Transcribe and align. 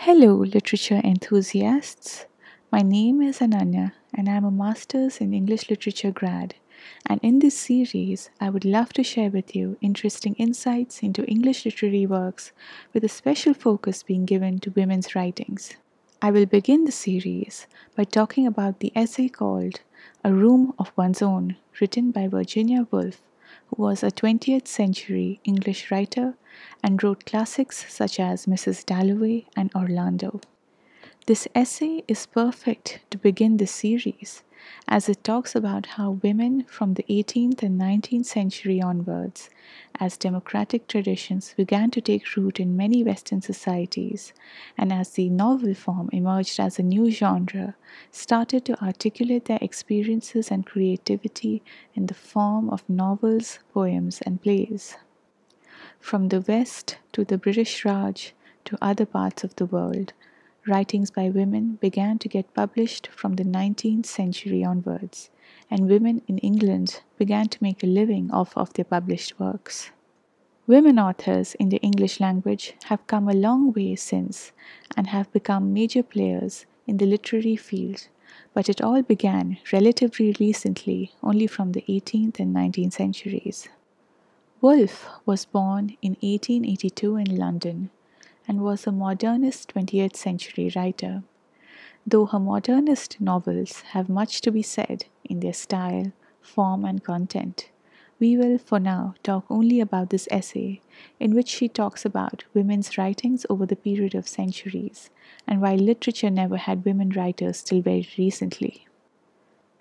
Hello, 0.00 0.36
literature 0.36 1.00
enthusiasts. 1.02 2.26
My 2.70 2.82
name 2.82 3.22
is 3.22 3.38
Ananya, 3.38 3.92
and 4.14 4.28
I'm 4.28 4.44
a 4.44 4.50
master's 4.50 5.18
in 5.18 5.32
English 5.32 5.70
literature 5.70 6.12
grad. 6.12 6.54
And 7.06 7.18
in 7.22 7.38
this 7.38 7.58
series, 7.58 8.28
I 8.38 8.50
would 8.50 8.66
love 8.66 8.92
to 8.92 9.02
share 9.02 9.30
with 9.30 9.56
you 9.56 9.78
interesting 9.80 10.34
insights 10.34 11.02
into 11.02 11.24
English 11.24 11.64
literary 11.64 12.06
works, 12.06 12.52
with 12.92 13.04
a 13.04 13.08
special 13.08 13.54
focus 13.54 14.02
being 14.02 14.26
given 14.26 14.58
to 14.60 14.70
women's 14.76 15.14
writings. 15.16 15.72
I 16.20 16.30
will 16.30 16.46
begin 16.46 16.84
the 16.84 16.92
series 16.92 17.66
by 17.96 18.04
talking 18.04 18.46
about 18.46 18.80
the 18.80 18.92
essay 18.94 19.28
called 19.28 19.80
A 20.22 20.32
Room 20.32 20.74
of 20.78 20.92
One's 20.94 21.22
Own, 21.22 21.56
written 21.80 22.10
by 22.10 22.28
Virginia 22.28 22.86
Woolf, 22.90 23.22
who 23.66 23.82
was 23.82 24.02
a 24.02 24.10
20th 24.10 24.66
century 24.66 25.40
English 25.44 25.90
writer 25.90 26.34
and 26.82 27.02
wrote 27.02 27.24
classics 27.26 27.84
such 27.88 28.20
as 28.20 28.46
Mrs. 28.46 28.84
Dalloway 28.84 29.46
and 29.56 29.70
Orlando. 29.74 30.40
This 31.26 31.48
essay 31.56 32.04
is 32.06 32.24
perfect 32.24 33.00
to 33.10 33.18
begin 33.18 33.56
this 33.56 33.72
series 33.72 34.44
as 34.86 35.08
it 35.08 35.24
talks 35.24 35.56
about 35.56 35.86
how 35.86 36.20
women 36.22 36.62
from 36.68 36.94
the 36.94 37.04
18th 37.10 37.64
and 37.64 37.80
19th 37.80 38.26
century 38.26 38.80
onwards, 38.80 39.50
as 39.98 40.16
democratic 40.16 40.86
traditions 40.86 41.52
began 41.56 41.90
to 41.90 42.00
take 42.00 42.36
root 42.36 42.60
in 42.60 42.76
many 42.76 43.02
Western 43.02 43.42
societies, 43.42 44.32
and 44.78 44.92
as 44.92 45.10
the 45.10 45.28
novel 45.28 45.74
form 45.74 46.08
emerged 46.12 46.60
as 46.60 46.78
a 46.78 46.84
new 46.84 47.10
genre, 47.10 47.74
started 48.12 48.64
to 48.64 48.80
articulate 48.80 49.46
their 49.46 49.58
experiences 49.60 50.52
and 50.52 50.64
creativity 50.64 51.60
in 51.96 52.06
the 52.06 52.14
form 52.14 52.70
of 52.70 52.88
novels, 52.88 53.58
poems, 53.74 54.22
and 54.22 54.40
plays. 54.40 54.96
From 55.98 56.28
the 56.28 56.40
West 56.40 56.98
to 57.14 57.24
the 57.24 57.36
British 57.36 57.84
Raj 57.84 58.32
to 58.66 58.78
other 58.80 59.06
parts 59.06 59.42
of 59.42 59.56
the 59.56 59.66
world, 59.66 60.12
writings 60.68 61.10
by 61.10 61.28
women 61.28 61.78
began 61.80 62.18
to 62.18 62.28
get 62.28 62.52
published 62.54 63.08
from 63.08 63.34
the 63.34 63.44
19th 63.44 64.06
century 64.06 64.64
onwards, 64.64 65.30
and 65.70 65.88
women 65.88 66.22
in 66.26 66.38
England 66.38 67.02
began 67.16 67.48
to 67.48 67.62
make 67.62 67.82
a 67.82 67.86
living 67.86 68.30
off 68.30 68.56
of 68.56 68.72
their 68.72 68.84
published 68.84 69.38
works. 69.38 69.90
Women 70.66 70.98
authors 70.98 71.54
in 71.54 71.68
the 71.68 71.80
English 71.82 72.18
language 72.18 72.74
have 72.84 73.06
come 73.06 73.28
a 73.28 73.34
long 73.34 73.72
way 73.72 73.94
since 73.94 74.52
and 74.96 75.06
have 75.08 75.32
become 75.32 75.72
major 75.72 76.02
players 76.02 76.66
in 76.86 76.96
the 76.96 77.06
literary 77.06 77.56
field, 77.56 78.08
but 78.52 78.68
it 78.68 78.80
all 78.80 79.02
began 79.02 79.58
relatively 79.72 80.34
recently, 80.40 81.12
only 81.22 81.46
from 81.46 81.72
the 81.72 81.84
18th 81.88 82.40
and 82.40 82.54
19th 82.54 82.94
centuries. 82.94 83.68
Woolf 84.60 85.06
was 85.24 85.44
born 85.44 85.96
in 86.02 86.16
1882 86.22 87.16
in 87.16 87.36
London 87.36 87.90
and 88.48 88.60
was 88.60 88.86
a 88.86 88.92
modernist 88.92 89.74
20th 89.74 90.16
century 90.16 90.70
writer. 90.74 91.22
Though 92.06 92.26
her 92.26 92.38
modernist 92.38 93.20
novels 93.20 93.80
have 93.92 94.08
much 94.08 94.40
to 94.42 94.52
be 94.52 94.62
said 94.62 95.06
in 95.24 95.40
their 95.40 95.52
style, 95.52 96.12
form, 96.40 96.84
and 96.84 97.02
content, 97.02 97.70
we 98.18 98.36
will 98.36 98.56
for 98.58 98.78
now 98.78 99.14
talk 99.22 99.44
only 99.50 99.80
about 99.80 100.10
this 100.10 100.28
essay, 100.30 100.80
in 101.20 101.34
which 101.34 101.48
she 101.48 101.68
talks 101.68 102.04
about 102.04 102.44
women's 102.54 102.96
writings 102.96 103.44
over 103.50 103.66
the 103.66 103.76
period 103.76 104.14
of 104.14 104.28
centuries 104.28 105.10
and 105.46 105.60
why 105.60 105.74
literature 105.74 106.30
never 106.30 106.56
had 106.56 106.84
women 106.84 107.10
writers 107.10 107.62
till 107.62 107.82
very 107.82 108.08
recently. 108.16 108.86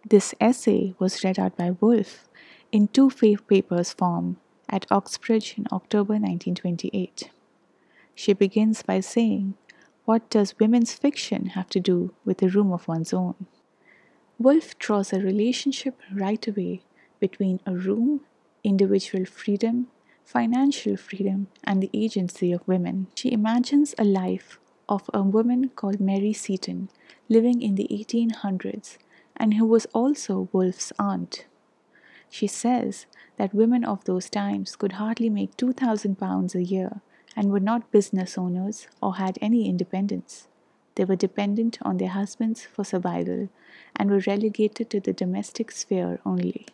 This 0.07 0.35
essay 0.41 0.93
was 0.99 1.23
read 1.23 1.39
out 1.39 1.55
by 1.57 1.71
Woolf 1.71 2.27
in 2.71 2.87
two 2.89 3.09
papers 3.47 3.93
form 3.93 4.37
at 4.67 4.91
Oxbridge 4.91 5.55
in 5.57 5.65
October 5.71 6.13
1928. 6.13 7.29
She 8.15 8.31
begins 8.31 8.81
by 8.81 9.01
saying, 9.01 9.55
What 10.05 10.29
does 10.29 10.57
women's 10.57 10.93
fiction 10.93 11.47
have 11.47 11.69
to 11.69 11.81
do 11.81 12.13
with 12.23 12.41
a 12.41 12.47
room 12.47 12.71
of 12.71 12.87
one's 12.87 13.13
own? 13.13 13.45
Woolf 14.39 14.79
draws 14.79 15.11
a 15.11 15.19
relationship 15.19 15.99
right 16.13 16.47
away 16.47 16.81
between 17.19 17.59
a 17.65 17.75
room, 17.75 18.21
individual 18.63 19.25
freedom, 19.25 19.87
financial 20.23 20.95
freedom, 20.95 21.47
and 21.63 21.83
the 21.83 21.89
agency 21.93 22.53
of 22.53 22.67
women. 22.67 23.07
She 23.15 23.31
imagines 23.31 23.93
a 23.97 24.05
life 24.05 24.59
of 24.87 25.09
a 25.13 25.21
woman 25.21 25.69
called 25.69 25.99
Mary 25.99 26.33
Seton 26.33 26.89
living 27.27 27.61
in 27.61 27.75
the 27.75 27.87
1800s 27.91 28.97
and 29.35 29.55
who 29.55 29.65
was 29.65 29.87
also 29.93 30.47
Woolf's 30.53 30.93
aunt. 30.97 31.45
She 32.29 32.47
says 32.47 33.05
that 33.37 33.53
women 33.53 33.83
of 33.83 34.05
those 34.05 34.29
times 34.29 34.75
could 34.75 34.93
hardly 34.93 35.29
make 35.29 35.57
2,000 35.57 36.17
pounds 36.17 36.55
a 36.55 36.63
year 36.63 37.01
and 37.35 37.51
were 37.51 37.59
not 37.59 37.91
business 37.91 38.37
owners 38.37 38.87
or 39.01 39.15
had 39.15 39.37
any 39.41 39.67
independence. 39.67 40.47
They 40.95 41.05
were 41.05 41.15
dependent 41.15 41.77
on 41.81 41.97
their 41.97 42.09
husbands 42.09 42.63
for 42.63 42.83
survival 42.85 43.49
and 43.95 44.09
were 44.09 44.23
relegated 44.25 44.89
to 44.89 44.99
the 44.99 45.13
domestic 45.13 45.71
sphere 45.71 46.19
only. 46.25 46.67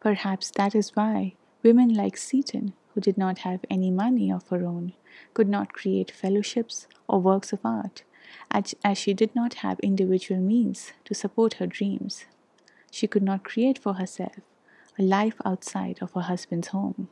Perhaps 0.00 0.50
that 0.52 0.74
is 0.74 0.96
why 0.96 1.34
women 1.62 1.94
like 1.94 2.16
Seton, 2.16 2.72
who 2.94 3.00
did 3.00 3.16
not 3.16 3.38
have 3.38 3.60
any 3.70 3.90
money 3.90 4.32
of 4.32 4.48
her 4.48 4.64
own, 4.64 4.94
could 5.34 5.48
not 5.48 5.72
create 5.72 6.10
fellowships 6.10 6.88
or 7.06 7.20
works 7.20 7.52
of 7.52 7.60
art, 7.64 8.02
as 8.50 8.98
she 8.98 9.14
did 9.14 9.34
not 9.34 9.54
have 9.54 9.78
individual 9.80 10.40
means 10.40 10.92
to 11.04 11.14
support 11.14 11.54
her 11.54 11.66
dreams. 11.66 12.24
She 12.90 13.06
could 13.06 13.22
not 13.22 13.44
create 13.44 13.78
for 13.78 13.94
herself 13.94 14.40
a 14.98 15.02
life 15.02 15.36
outside 15.44 15.98
of 16.00 16.12
her 16.12 16.22
husband's 16.22 16.68
home. 16.68 17.08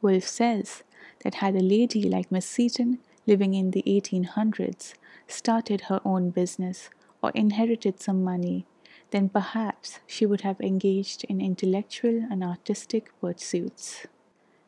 Woolf 0.00 0.26
says 0.26 0.82
that 1.22 1.36
had 1.36 1.54
a 1.54 1.60
lady 1.60 2.02
like 2.02 2.30
Miss 2.32 2.46
Seton, 2.46 2.98
living 3.26 3.54
in 3.54 3.70
the 3.70 3.82
1800s 3.86 4.94
started 5.30 5.82
her 5.82 6.00
own 6.04 6.30
business 6.30 6.90
or 7.22 7.30
inherited 7.30 8.00
some 8.00 8.24
money, 8.24 8.66
then 9.10 9.28
perhaps 9.28 10.00
she 10.06 10.26
would 10.26 10.42
have 10.42 10.60
engaged 10.60 11.24
in 11.24 11.40
intellectual 11.40 12.26
and 12.30 12.42
artistic 12.42 13.10
pursuits. 13.20 14.06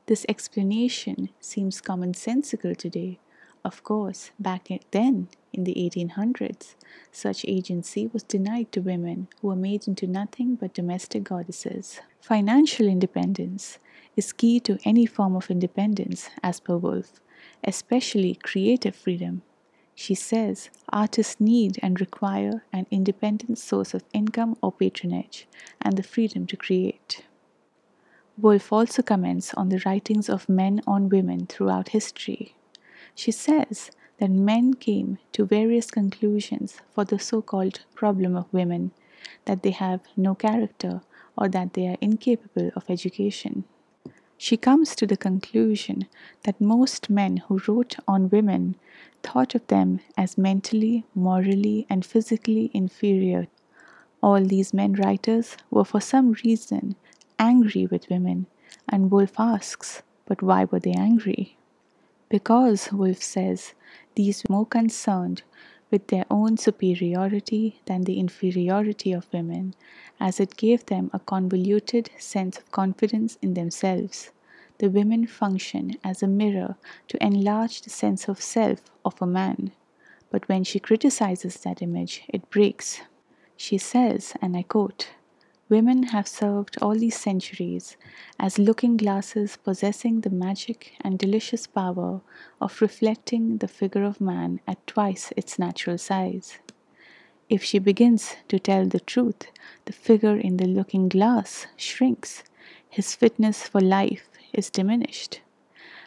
This 0.06 0.26
explanation 0.28 1.30
seems 1.41 1.80
commonsensical 1.80 2.76
today. 2.76 3.19
Of 3.64 3.84
course, 3.84 4.32
back 4.41 4.69
then, 4.91 5.28
in 5.53 5.64
the 5.64 5.74
1800s, 5.74 6.74
such 7.12 7.44
agency 7.47 8.09
was 8.12 8.24
denied 8.24 8.72
to 8.72 8.80
women 8.80 9.28
who 9.41 9.48
were 9.48 9.56
made 9.56 9.86
into 9.86 10.09
nothing 10.09 10.56
but 10.56 10.74
domestic 10.74 11.22
goddesses. 11.24 12.00
Financial 12.20 12.88
independence 12.88 13.78
is 14.17 14.33
key 14.33 14.61
to 14.61 14.78
any 14.84 15.06
form 15.06 15.34
of 15.34 15.50
independence, 15.50 16.31
as 16.43 16.61
per 16.61 16.77
Woolf, 16.77 17.21
especially 17.65 18.34
creative 18.34 18.95
freedom. 18.95 19.43
She 19.95 20.15
says 20.15 20.71
artists 20.89 21.41
need 21.41 21.78
and 21.83 22.00
require 22.00 22.65
an 22.72 22.87
independent 22.91 23.59
source 23.59 23.95
of 23.95 24.05
income 24.12 24.56
or 24.62 24.72
patronage 24.72 25.47
and 25.81 25.97
the 25.97 26.03
freedom 26.03 26.47
to 26.47 26.56
create. 26.56 27.25
Woolf 28.39 28.72
also 28.72 29.03
comments 29.03 29.53
on 29.55 29.69
the 29.69 29.83
writings 29.84 30.28
of 30.28 30.49
men 30.49 30.81
on 30.87 31.09
women 31.09 31.47
throughout 31.47 31.91
history. 31.91 32.56
She 33.15 33.31
says 33.31 33.91
that 34.19 34.31
men 34.31 34.75
came 34.75 35.19
to 35.33 35.45
various 35.45 35.91
conclusions 35.91 36.81
for 36.95 37.05
the 37.05 37.19
so 37.19 37.43
called 37.43 37.81
problem 37.95 38.34
of 38.34 38.53
women 38.53 38.93
that 39.45 39.62
they 39.62 39.71
have 39.71 40.01
no 40.17 40.34
character 40.34 41.03
or 41.37 41.49
that 41.49 41.75
they 41.75 41.87
are 41.87 41.99
incapable 42.01 42.71
of 42.75 42.89
education. 42.89 43.65
She 44.44 44.56
comes 44.56 44.97
to 44.97 45.06
the 45.06 45.16
conclusion 45.16 46.08
that 46.42 46.60
most 46.60 47.08
men 47.08 47.36
who 47.36 47.60
wrote 47.69 47.94
on 48.08 48.28
women 48.28 48.75
thought 49.22 49.54
of 49.54 49.64
them 49.69 50.00
as 50.16 50.36
mentally, 50.36 51.04
morally, 51.14 51.86
and 51.88 52.04
physically 52.04 52.69
inferior. 52.75 53.47
All 54.20 54.44
these 54.44 54.75
men 54.75 54.94
writers 54.94 55.56
were 55.70 55.84
for 55.84 56.00
some 56.00 56.32
reason 56.44 56.97
angry 57.38 57.86
with 57.86 58.10
women, 58.10 58.47
and 58.88 59.12
Woolf 59.12 59.38
asks, 59.38 60.03
but 60.26 60.42
why 60.42 60.64
were 60.64 60.80
they 60.80 60.94
angry? 60.94 61.56
Because, 62.28 62.91
Woolf 62.92 63.22
says, 63.22 63.74
these 64.16 64.42
were 64.42 64.56
more 64.56 64.66
concerned 64.66 65.42
with 65.88 66.09
their 66.09 66.24
own 66.28 66.56
superiority 66.56 67.80
than 67.84 68.03
the 68.03 68.18
inferiority 68.18 69.12
of 69.12 69.33
women, 69.33 69.74
as 70.18 70.41
it 70.41 70.56
gave 70.56 70.86
them 70.86 71.10
a 71.12 71.21
convoluted 71.21 72.10
sense 72.18 72.59
of 72.59 72.72
confidence 72.72 73.38
in 73.41 73.54
themselves. 73.54 74.32
The 74.83 74.91
women 74.91 75.29
function 75.29 75.97
as 76.03 76.25
a 76.25 76.27
mirror 76.27 76.75
to 77.07 77.25
enlarge 77.25 77.83
the 77.83 77.89
sense 77.89 78.27
of 78.29 78.43
self 78.43 78.81
of 79.05 79.23
a 79.23 79.29
man. 79.29 79.71
But 80.29 80.49
when 80.49 80.65
she 80.65 80.81
criticizes 80.81 81.55
that 81.59 81.83
image, 81.83 82.25
it 82.27 82.51
breaks. 82.51 83.01
She 83.57 83.79
says, 83.79 84.34
and 84.43 84.57
I 84.57 84.65
quote, 84.65 85.11
Women 85.69 86.03
have 86.15 86.27
served 86.27 86.83
all 86.83 86.97
these 86.97 87.17
centuries 87.17 87.97
as 88.41 88.59
looking 88.59 88.97
glasses 88.97 89.57
possessing 89.57 90.23
the 90.23 90.31
magic 90.31 90.95
and 91.01 91.17
delicious 91.17 91.69
power 91.69 92.21
of 92.61 92.83
reflecting 92.83 93.59
the 93.59 93.69
figure 93.69 94.03
of 94.03 94.21
man 94.21 94.59
at 94.67 94.84
twice 94.89 95.33
its 95.37 95.61
natural 95.61 95.97
size. 95.97 96.59
If 97.49 97.63
she 97.63 97.79
begins 97.79 98.34
to 98.49 98.59
tell 98.59 98.87
the 98.87 98.99
truth, 98.99 99.47
the 99.84 99.93
figure 99.93 100.37
in 100.37 100.57
the 100.57 100.67
looking 100.67 101.09
glass 101.09 101.69
shrinks, 101.77 102.43
his 102.89 103.15
fitness 103.15 103.69
for 103.69 103.81
life 103.81 104.29
is 104.53 104.71
diminished. 104.71 105.41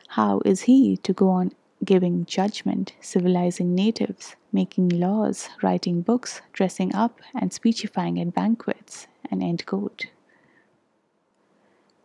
How 0.10 0.42
is 0.46 0.62
he 0.62 0.98
to 0.98 1.14
go 1.14 1.30
on 1.30 1.52
giving 1.84 2.26
judgment, 2.26 2.94
civilizing 3.02 3.76
natives, 3.76 4.36
making 4.52 4.90
laws, 4.90 5.50
writing 5.62 6.02
books, 6.02 6.42
dressing 6.54 6.94
up, 6.96 7.20
and 7.34 7.54
speechifying 7.54 8.20
at 8.20 8.34
banquets. 8.34 9.08
An 9.32 9.42
end 9.42 9.66
quote. 9.66 10.08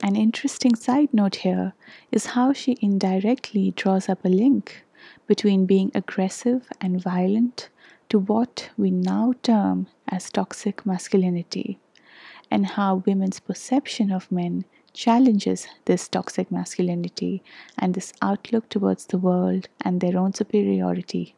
An 0.02 0.16
interesting 0.16 0.74
side 0.74 1.12
note 1.12 1.36
here 1.36 1.74
is 2.10 2.26
how 2.26 2.52
she 2.52 2.78
indirectly 2.80 3.72
draws 3.76 4.08
up 4.08 4.24
a 4.24 4.28
link 4.28 4.84
between 5.26 5.66
being 5.66 5.90
aggressive 5.94 6.68
and 6.80 7.02
violent 7.02 7.68
to 8.08 8.18
what 8.18 8.70
we 8.76 8.90
now 8.90 9.34
term 9.42 9.86
as 10.08 10.30
toxic 10.30 10.84
masculinity, 10.84 11.78
and 12.50 12.66
how 12.66 13.02
women's 13.06 13.40
perception 13.40 14.10
of 14.10 14.32
men 14.32 14.64
challenges 14.92 15.66
this 15.84 16.08
toxic 16.08 16.50
masculinity 16.50 17.42
and 17.78 17.94
this 17.94 18.12
outlook 18.20 18.68
towards 18.68 19.06
the 19.06 19.18
world 19.18 19.68
and 19.80 20.00
their 20.00 20.18
own 20.18 20.32
superiority. 20.32 21.34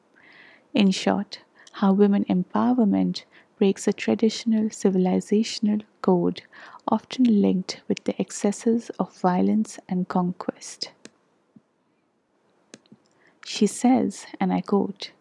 In 0.74 0.90
short, 0.90 1.40
how 1.72 1.92
women 1.92 2.24
empowerment 2.24 3.24
breaks 3.58 3.86
a 3.86 3.92
traditional 3.92 4.64
civilizational 4.64 5.82
code 6.00 6.42
often 6.88 7.24
linked 7.40 7.80
with 7.88 8.02
the 8.04 8.20
excesses 8.20 8.90
of 8.98 9.16
violence 9.16 9.78
and 9.88 10.08
conquest. 10.08 10.90
She 13.46 13.66
says, 13.66 14.26
and 14.40 14.52
I 14.52 14.60
quote, 14.62 15.12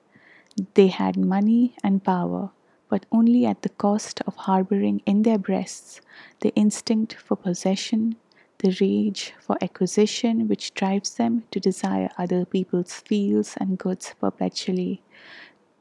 they 0.73 0.87
had 0.87 1.17
money 1.17 1.75
and 1.83 2.03
power, 2.03 2.51
but 2.91 3.05
only 3.09 3.45
at 3.45 3.61
the 3.61 3.69
cost 3.69 4.19
of 4.27 4.35
harboring 4.35 5.01
in 5.05 5.23
their 5.23 5.37
breasts 5.37 6.01
the 6.41 6.53
instinct 6.55 7.13
for 7.13 7.37
possession, 7.37 8.17
the 8.57 8.77
rage 8.81 9.33
for 9.39 9.57
acquisition 9.61 10.45
which 10.49 10.73
drives 10.73 11.15
them 11.15 11.43
to 11.51 11.59
desire 11.59 12.09
other 12.17 12.43
people's 12.43 12.95
fields 12.95 13.55
and 13.61 13.77
goods 13.77 14.13
perpetually, 14.19 15.01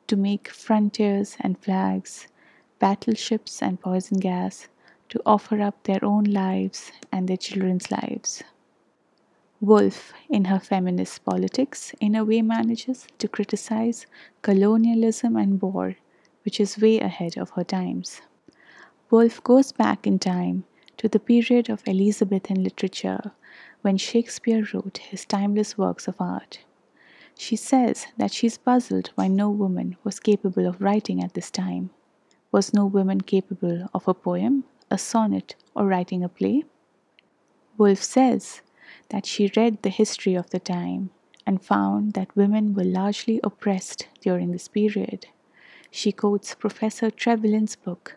to 0.06 0.16
make 0.16 0.48
frontiers 0.48 1.36
and 1.40 1.58
flags, 1.58 2.28
battleships 2.78 3.60
and 3.60 3.80
poison 3.80 4.20
gas, 4.20 4.68
to 5.08 5.20
offer 5.26 5.60
up 5.60 5.82
their 5.82 6.04
own 6.04 6.22
lives 6.22 6.92
and 7.10 7.26
their 7.26 7.36
children's 7.36 7.90
lives. 7.90 8.44
Woolf, 9.60 10.12
in 10.28 10.44
her 10.44 10.60
feminist 10.60 11.24
politics, 11.24 11.92
in 12.00 12.14
a 12.14 12.24
way 12.24 12.40
manages 12.40 13.08
to 13.18 13.26
criticize 13.26 14.06
colonialism 14.42 15.36
and 15.36 15.60
war, 15.60 15.96
which 16.44 16.60
is 16.60 16.78
way 16.78 16.98
ahead 17.00 17.36
of 17.36 17.50
her 17.50 17.64
times. 17.64 18.20
Woolf 19.10 19.42
goes 19.42 19.72
back 19.72 20.06
in 20.06 20.18
time 20.18 20.64
to 20.96 21.08
the 21.08 21.18
period 21.18 21.68
of 21.68 21.82
Elizabethan 21.86 22.62
literature 22.62 23.32
when 23.82 23.96
Shakespeare 23.96 24.66
wrote 24.72 24.98
his 24.98 25.24
timeless 25.24 25.76
works 25.78 26.06
of 26.06 26.20
art. 26.20 26.60
She 27.36 27.56
says 27.56 28.06
that 28.18 28.32
she 28.32 28.46
is 28.46 28.58
puzzled 28.58 29.10
why 29.14 29.28
no 29.28 29.48
woman 29.50 29.96
was 30.04 30.20
capable 30.20 30.66
of 30.66 30.80
writing 30.80 31.22
at 31.22 31.34
this 31.34 31.50
time. 31.50 31.90
Was 32.52 32.74
no 32.74 32.84
woman 32.84 33.22
capable 33.22 33.88
of 33.94 34.06
a 34.06 34.14
poem, 34.14 34.64
a 34.90 34.98
sonnet, 34.98 35.54
or 35.74 35.86
writing 35.86 36.22
a 36.22 36.28
play? 36.28 36.64
Woolf 37.78 38.02
says 38.02 38.60
that 39.08 39.24
she 39.24 39.50
read 39.56 39.82
the 39.82 39.88
history 39.88 40.34
of 40.34 40.50
the 40.50 40.60
time 40.60 41.10
and 41.46 41.64
found 41.64 42.12
that 42.12 42.36
women 42.36 42.74
were 42.74 42.84
largely 42.84 43.40
oppressed 43.42 44.06
during 44.20 44.52
this 44.52 44.68
period. 44.68 45.26
She 45.90 46.12
quotes 46.12 46.54
Professor 46.54 47.10
Trevelyan's 47.10 47.76
book 47.76 48.16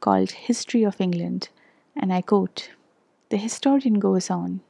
called 0.00 0.30
History 0.30 0.82
of 0.82 1.00
England, 1.00 1.48
and 1.96 2.12
I 2.12 2.20
quote 2.20 2.70
The 3.30 3.36
historian 3.36 3.98
goes 3.98 4.30
on 4.30 4.60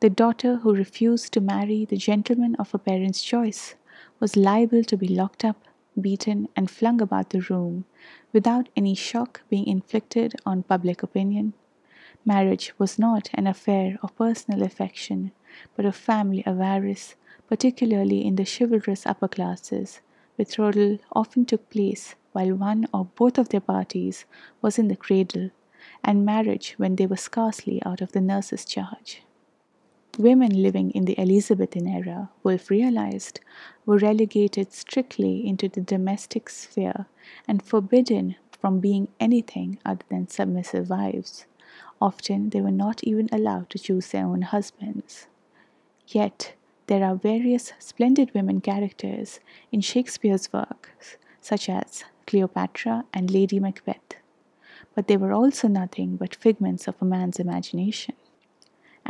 The 0.00 0.10
daughter 0.10 0.56
who 0.56 0.74
refused 0.74 1.32
to 1.32 1.40
marry 1.40 1.84
the 1.84 1.96
gentleman 1.96 2.54
of 2.56 2.72
her 2.72 2.78
parents' 2.78 3.22
choice 3.22 3.74
was 4.18 4.36
liable 4.36 4.84
to 4.84 4.96
be 4.96 5.08
locked 5.08 5.44
up 5.44 5.66
beaten, 6.00 6.48
and 6.56 6.70
flung 6.70 7.00
about 7.00 7.30
the 7.30 7.40
room 7.40 7.84
without 8.32 8.68
any 8.76 8.94
shock 8.94 9.42
being 9.48 9.66
inflicted 9.66 10.34
on 10.46 10.62
public 10.62 11.02
opinion. 11.02 11.52
Marriage 12.24 12.72
was 12.78 12.98
not 12.98 13.30
an 13.34 13.46
affair 13.46 13.98
of 14.02 14.14
personal 14.16 14.62
affection, 14.62 15.32
but 15.76 15.84
of 15.84 15.96
family 15.96 16.44
avarice, 16.46 17.16
particularly 17.48 18.24
in 18.24 18.36
the 18.36 18.44
chivalrous 18.44 19.06
upper 19.06 19.28
classes. 19.28 20.00
Betrothal 20.40 20.96
often 21.12 21.44
took 21.44 21.68
place 21.68 22.14
while 22.32 22.54
one 22.54 22.86
or 22.94 23.04
both 23.04 23.36
of 23.36 23.50
their 23.50 23.60
parties 23.60 24.24
was 24.62 24.78
in 24.78 24.88
the 24.88 24.96
cradle, 24.96 25.50
and 26.02 26.24
marriage 26.24 26.76
when 26.78 26.96
they 26.96 27.06
were 27.06 27.18
scarcely 27.18 27.82
out 27.84 28.00
of 28.00 28.12
the 28.12 28.22
nurse's 28.22 28.64
charge. 28.64 29.22
Women 30.18 30.62
living 30.62 30.92
in 30.92 31.04
the 31.04 31.20
Elizabethan 31.20 31.86
era, 31.86 32.30
Woolf 32.42 32.70
realized, 32.70 33.40
were 33.84 33.98
relegated 33.98 34.72
strictly 34.72 35.46
into 35.46 35.68
the 35.68 35.82
domestic 35.82 36.48
sphere 36.48 37.04
and 37.46 37.62
forbidden 37.62 38.36
from 38.50 38.80
being 38.80 39.08
anything 39.20 39.78
other 39.84 40.06
than 40.08 40.26
submissive 40.26 40.88
wives. 40.88 41.44
Often 42.00 42.48
they 42.48 42.62
were 42.62 42.70
not 42.70 43.04
even 43.04 43.28
allowed 43.30 43.68
to 43.68 43.78
choose 43.78 44.08
their 44.08 44.24
own 44.24 44.40
husbands. 44.40 45.26
Yet, 46.06 46.54
there 46.90 47.04
are 47.04 47.14
various 47.14 47.72
splendid 47.78 48.34
women 48.34 48.60
characters 48.60 49.40
in 49.72 49.80
Shakespeare's 49.80 50.52
works, 50.52 51.16
such 51.40 51.68
as 51.70 52.04
Cleopatra 52.26 53.04
and 53.14 53.30
Lady 53.30 53.58
Macbeth. 53.58 54.16
But 54.94 55.06
they 55.08 55.16
were 55.16 55.32
also 55.32 55.68
nothing 55.68 56.16
but 56.16 56.34
figments 56.34 56.88
of 56.88 56.96
a 57.00 57.04
man's 57.04 57.38
imagination 57.38 58.16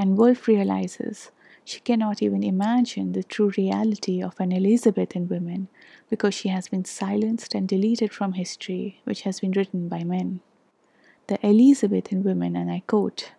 and 0.00 0.16
Woolf 0.16 0.48
realizes 0.48 1.30
she 1.64 1.80
cannot 1.80 2.22
even 2.22 2.42
imagine 2.42 3.12
the 3.12 3.22
true 3.22 3.52
reality 3.56 4.22
of 4.22 4.38
an 4.40 4.52
Elizabethan 4.52 5.28
woman 5.28 5.68
because 6.08 6.34
she 6.34 6.48
has 6.48 6.68
been 6.68 6.84
silenced 6.84 7.54
and 7.54 7.68
deleted 7.68 8.12
from 8.12 8.32
history, 8.32 9.00
which 9.04 9.22
has 9.22 9.40
been 9.40 9.52
written 9.52 9.88
by 9.88 10.02
men. 10.02 10.40
The 11.26 11.44
Elizabethan 11.46 12.24
woman, 12.24 12.56
and 12.56 12.70
I 12.70 12.82
quote, 12.86 13.32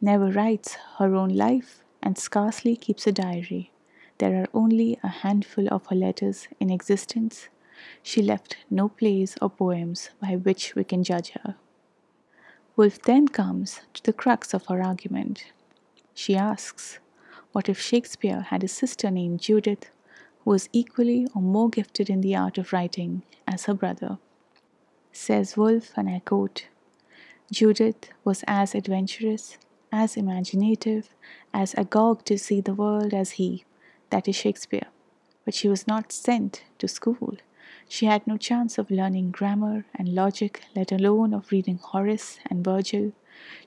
never 0.00 0.30
writes 0.30 0.76
her 0.98 1.14
own 1.14 1.30
life 1.30 1.84
and 2.02 2.18
scarcely 2.18 2.76
keeps 2.76 3.06
a 3.06 3.12
diary. 3.12 3.70
There 4.18 4.42
are 4.42 4.48
only 4.52 4.98
a 5.02 5.08
handful 5.08 5.68
of 5.68 5.86
her 5.86 5.96
letters 5.96 6.48
in 6.58 6.70
existence. 6.70 7.48
She 8.02 8.20
left 8.20 8.56
no 8.68 8.88
plays 8.88 9.36
or 9.40 9.48
poems 9.48 10.10
by 10.20 10.34
which 10.34 10.74
we 10.74 10.82
can 10.82 11.04
judge 11.04 11.30
her. 11.30 11.54
Woolf 12.74 13.00
then 13.02 13.28
comes 13.28 13.80
to 13.94 14.02
the 14.02 14.12
crux 14.12 14.52
of 14.54 14.66
her 14.66 14.82
argument. 14.82 15.52
She 16.14 16.34
asks, 16.34 16.98
What 17.52 17.68
if 17.68 17.80
Shakespeare 17.80 18.40
had 18.40 18.64
a 18.64 18.68
sister 18.68 19.10
named 19.10 19.40
Judith 19.40 19.90
who 20.40 20.50
was 20.50 20.68
equally 20.72 21.28
or 21.34 21.42
more 21.42 21.70
gifted 21.70 22.10
in 22.10 22.20
the 22.20 22.34
art 22.34 22.58
of 22.58 22.72
writing 22.72 23.22
as 23.46 23.66
her 23.66 23.74
brother? 23.74 24.18
Says 25.12 25.56
Woolf, 25.56 25.92
and 25.96 26.08
I 26.08 26.22
quote 26.24 26.66
Judith 27.52 28.10
was 28.24 28.44
as 28.46 28.74
adventurous, 28.74 29.58
as 29.92 30.16
imaginative, 30.16 31.08
as 31.54 31.74
agog 31.74 32.24
to 32.24 32.36
see 32.36 32.60
the 32.60 32.74
world 32.74 33.14
as 33.14 33.32
he, 33.32 33.64
that 34.10 34.28
is 34.28 34.36
Shakespeare. 34.36 34.88
But 35.44 35.54
she 35.54 35.68
was 35.68 35.86
not 35.86 36.12
sent 36.12 36.64
to 36.78 36.88
school. 36.88 37.36
She 37.88 38.06
had 38.06 38.26
no 38.26 38.36
chance 38.36 38.78
of 38.78 38.90
learning 38.90 39.30
grammar 39.30 39.86
and 39.94 40.14
logic, 40.14 40.62
let 40.74 40.92
alone 40.92 41.32
of 41.32 41.50
reading 41.50 41.78
Horace 41.78 42.38
and 42.46 42.64
Virgil. 42.64 43.12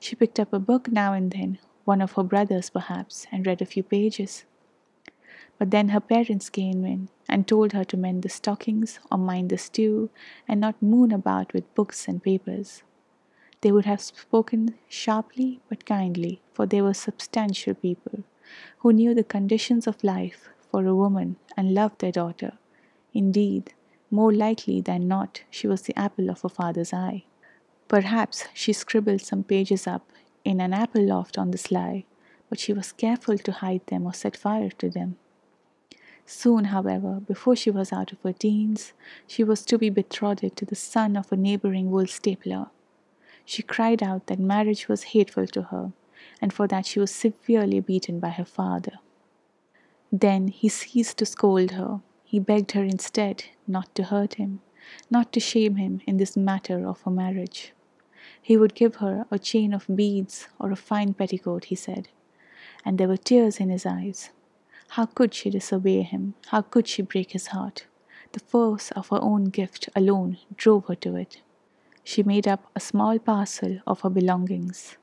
She 0.00 0.16
picked 0.16 0.38
up 0.38 0.52
a 0.52 0.58
book 0.58 0.90
now 0.90 1.12
and 1.12 1.30
then, 1.32 1.58
one 1.84 2.00
of 2.00 2.12
her 2.12 2.22
brothers 2.22 2.70
perhaps, 2.70 3.26
and 3.32 3.46
read 3.46 3.62
a 3.62 3.66
few 3.66 3.82
pages. 3.82 4.44
But 5.58 5.70
then 5.70 5.90
her 5.90 6.00
parents 6.00 6.50
came 6.50 6.84
in 6.84 7.08
and 7.28 7.46
told 7.46 7.72
her 7.72 7.84
to 7.84 7.96
mend 7.96 8.22
the 8.22 8.28
stockings 8.28 9.00
or 9.10 9.18
mind 9.18 9.50
the 9.50 9.58
stew 9.58 10.10
and 10.48 10.60
not 10.60 10.82
moon 10.82 11.12
about 11.12 11.52
with 11.52 11.74
books 11.74 12.08
and 12.08 12.22
papers. 12.22 12.82
They 13.60 13.70
would 13.70 13.84
have 13.84 14.00
spoken 14.00 14.74
sharply 14.88 15.60
but 15.68 15.86
kindly, 15.86 16.42
for 16.52 16.66
they 16.66 16.82
were 16.82 16.94
substantial 16.94 17.74
people 17.74 18.24
who 18.78 18.92
knew 18.92 19.14
the 19.14 19.24
conditions 19.24 19.86
of 19.86 20.04
life 20.04 20.48
for 20.70 20.86
a 20.86 20.94
woman 20.94 21.36
and 21.56 21.74
loved 21.74 22.00
their 22.00 22.12
daughter. 22.12 22.52
Indeed, 23.14 23.74
more 24.10 24.32
likely 24.32 24.80
than 24.80 25.08
not, 25.08 25.42
she 25.50 25.66
was 25.66 25.82
the 25.82 25.98
apple 25.98 26.30
of 26.30 26.42
her 26.42 26.48
father's 26.48 26.92
eye. 26.92 27.24
Perhaps 27.88 28.44
she 28.54 28.72
scribbled 28.72 29.20
some 29.20 29.44
pages 29.44 29.86
up 29.86 30.10
in 30.44 30.60
an 30.60 30.72
apple 30.72 31.04
loft 31.04 31.38
on 31.38 31.50
the 31.50 31.58
sly, 31.58 32.04
but 32.48 32.58
she 32.58 32.72
was 32.72 32.92
careful 32.92 33.38
to 33.38 33.52
hide 33.52 33.86
them 33.86 34.06
or 34.06 34.12
set 34.12 34.36
fire 34.36 34.70
to 34.70 34.90
them. 34.90 35.16
Soon, 36.24 36.66
however, 36.66 37.20
before 37.26 37.56
she 37.56 37.70
was 37.70 37.92
out 37.92 38.12
of 38.12 38.20
her 38.22 38.32
teens, 38.32 38.92
she 39.26 39.44
was 39.44 39.64
to 39.64 39.78
be 39.78 39.90
betrothed 39.90 40.56
to 40.56 40.64
the 40.64 40.76
son 40.76 41.16
of 41.16 41.32
a 41.32 41.36
neighboring 41.36 41.90
wool 41.90 42.06
stapler. 42.06 42.66
She 43.44 43.62
cried 43.62 44.02
out 44.02 44.26
that 44.26 44.38
marriage 44.38 44.88
was 44.88 45.02
hateful 45.14 45.46
to 45.48 45.62
her, 45.62 45.92
and 46.42 46.52
for 46.52 46.66
that 46.66 46.84
she 46.84 46.98
was 46.98 47.10
severely 47.10 47.80
beaten 47.80 48.20
by 48.20 48.30
her 48.30 48.44
father. 48.44 48.98
Then 50.10 50.48
he 50.48 50.68
ceased 50.68 51.16
to 51.18 51.24
scold 51.24 51.70
her. 51.70 52.00
He 52.24 52.38
begged 52.40 52.72
her 52.72 52.82
instead 52.82 53.44
not 53.66 53.94
to 53.94 54.02
hurt 54.04 54.34
him, 54.34 54.60
not 55.10 55.32
to 55.32 55.40
shame 55.40 55.76
him 55.76 56.02
in 56.06 56.16
this 56.16 56.36
matter 56.36 56.86
of 56.86 57.00
her 57.02 57.10
marriage. 57.10 57.72
He 58.40 58.56
would 58.56 58.74
give 58.74 58.96
her 58.96 59.24
a 59.30 59.38
chain 59.38 59.72
of 59.72 59.86
beads 59.94 60.48
or 60.58 60.72
a 60.72 60.76
fine 60.76 61.14
petticoat, 61.14 61.66
he 61.66 61.76
said, 61.76 62.08
and 62.84 62.98
there 62.98 63.08
were 63.08 63.16
tears 63.16 63.58
in 63.58 63.70
his 63.70 63.86
eyes. 63.86 64.30
How 64.88 65.06
could 65.06 65.32
she 65.32 65.48
disobey 65.48 66.02
him? 66.02 66.34
How 66.48 66.62
could 66.62 66.88
she 66.88 67.02
break 67.02 67.30
his 67.30 67.48
heart? 67.48 67.86
The 68.32 68.40
force 68.40 68.90
of 68.92 69.08
her 69.08 69.20
own 69.22 69.44
gift 69.44 69.88
alone 69.94 70.38
drove 70.56 70.86
her 70.86 70.94
to 70.96 71.16
it. 71.16 71.40
She 72.04 72.22
made 72.22 72.48
up 72.48 72.70
a 72.74 72.80
small 72.80 73.18
parcel 73.18 73.80
of 73.86 74.00
her 74.00 74.10
belongings, 74.10 74.96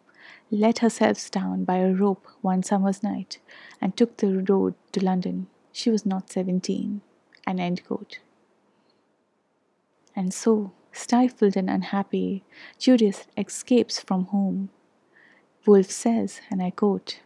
let 0.52 0.80
herself 0.80 1.30
down 1.32 1.64
by 1.64 1.78
a 1.78 1.94
rope 1.94 2.28
one 2.42 2.64
summer's 2.64 3.04
night, 3.04 3.40
and 3.80 3.96
took 3.96 4.18
the 4.18 4.44
road 4.50 4.76
to 4.92 5.04
London. 5.04 5.48
She 5.72 5.90
was 5.90 6.06
not 6.06 6.32
seventeen. 6.32 7.02
An 7.46 7.60
end 7.60 7.86
quote. 7.86 8.20
And 10.16 10.34
so, 10.34 10.72
stifled 10.92 11.56
and 11.56 11.70
unhappy, 11.70 12.44
Judith 12.78 13.28
escapes 13.38 14.00
from 14.00 14.26
home. 14.26 14.70
Woolf 15.66 15.90
says, 15.90 16.42
and 16.50 16.62
I 16.62 16.72
quote, 16.72 17.22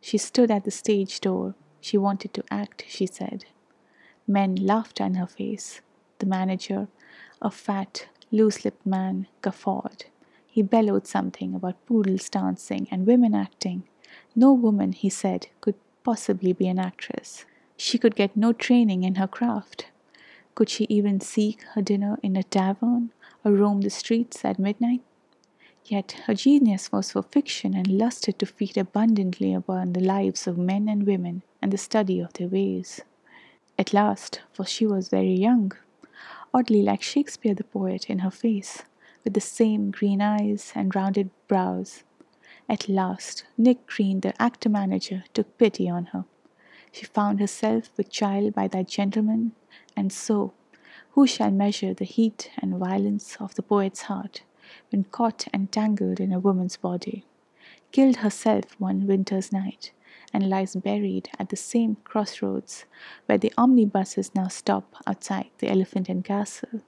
She 0.00 0.18
stood 0.18 0.50
at 0.50 0.64
the 0.64 0.70
stage 0.70 1.20
door. 1.20 1.54
She 1.80 1.98
wanted 1.98 2.32
to 2.34 2.44
act, 2.50 2.84
she 2.88 3.06
said. 3.06 3.44
Men 4.26 4.54
laughed 4.54 5.00
in 5.00 5.14
her 5.14 5.26
face. 5.26 5.80
The 6.18 6.26
manager, 6.26 6.88
a 7.40 7.50
fat, 7.50 8.08
loose 8.30 8.64
lipped 8.64 8.84
man, 8.86 9.26
guffawed. 9.42 10.04
He 10.58 10.62
bellowed 10.62 11.06
something 11.06 11.54
about 11.54 11.86
poodles 11.86 12.28
dancing 12.28 12.88
and 12.90 13.06
women 13.06 13.32
acting. 13.32 13.84
No 14.34 14.52
woman, 14.52 14.90
he 14.90 15.08
said, 15.08 15.46
could 15.60 15.76
possibly 16.02 16.52
be 16.52 16.66
an 16.66 16.80
actress. 16.80 17.44
She 17.76 17.96
could 17.96 18.16
get 18.16 18.36
no 18.36 18.52
training 18.52 19.04
in 19.04 19.14
her 19.14 19.28
craft. 19.28 19.86
Could 20.56 20.68
she 20.68 20.84
even 20.88 21.20
seek 21.20 21.62
her 21.74 21.80
dinner 21.80 22.18
in 22.24 22.34
a 22.34 22.42
tavern 22.42 23.12
or 23.44 23.52
roam 23.52 23.82
the 23.82 23.88
streets 23.88 24.44
at 24.44 24.58
midnight? 24.58 25.00
Yet 25.84 26.22
her 26.26 26.34
genius 26.34 26.90
was 26.90 27.12
for 27.12 27.22
fiction 27.22 27.72
and 27.72 27.86
lusted 27.86 28.40
to 28.40 28.46
feed 28.46 28.76
abundantly 28.76 29.54
upon 29.54 29.92
the 29.92 30.00
lives 30.00 30.48
of 30.48 30.58
men 30.58 30.88
and 30.88 31.06
women 31.06 31.44
and 31.62 31.72
the 31.72 31.78
study 31.78 32.18
of 32.18 32.32
their 32.32 32.48
ways. 32.48 33.00
At 33.78 33.92
last, 33.92 34.40
for 34.52 34.66
she 34.66 34.88
was 34.88 35.08
very 35.08 35.34
young, 35.34 35.70
oddly 36.52 36.82
like 36.82 37.02
Shakespeare 37.02 37.54
the 37.54 37.62
poet 37.62 38.10
in 38.10 38.18
her 38.18 38.32
face, 38.32 38.82
with 39.28 39.34
the 39.34 39.40
same 39.42 39.90
green 39.90 40.22
eyes 40.22 40.72
and 40.74 40.94
rounded 40.94 41.28
brows. 41.48 42.02
At 42.66 42.88
last, 42.88 43.44
Nick 43.58 43.86
Greene, 43.86 44.20
the 44.20 44.32
actor 44.40 44.70
manager, 44.70 45.24
took 45.34 45.58
pity 45.58 45.86
on 45.86 46.06
her. 46.12 46.24
She 46.92 47.04
found 47.04 47.38
herself 47.38 47.90
with 47.98 48.08
child 48.08 48.54
by 48.54 48.68
that 48.68 48.88
gentleman, 48.88 49.52
and 49.94 50.10
so, 50.10 50.54
who 51.10 51.26
shall 51.26 51.50
measure 51.50 51.92
the 51.92 52.06
heat 52.06 52.50
and 52.56 52.78
violence 52.78 53.36
of 53.38 53.54
the 53.54 53.60
poet's 53.60 54.04
heart 54.08 54.44
when 54.90 55.04
caught 55.04 55.46
and 55.52 55.70
tangled 55.70 56.20
in 56.20 56.32
a 56.32 56.40
woman's 56.40 56.78
body? 56.78 57.26
Killed 57.92 58.16
herself 58.24 58.80
one 58.80 59.06
winter's 59.06 59.52
night, 59.52 59.92
and 60.32 60.48
lies 60.48 60.74
buried 60.74 61.28
at 61.38 61.50
the 61.50 61.56
same 61.56 61.98
crossroads 62.02 62.86
where 63.26 63.36
the 63.36 63.52
omnibuses 63.58 64.34
now 64.34 64.48
stop 64.48 64.94
outside 65.06 65.50
the 65.58 65.68
Elephant 65.68 66.08
and 66.08 66.24
Castle. 66.24 66.80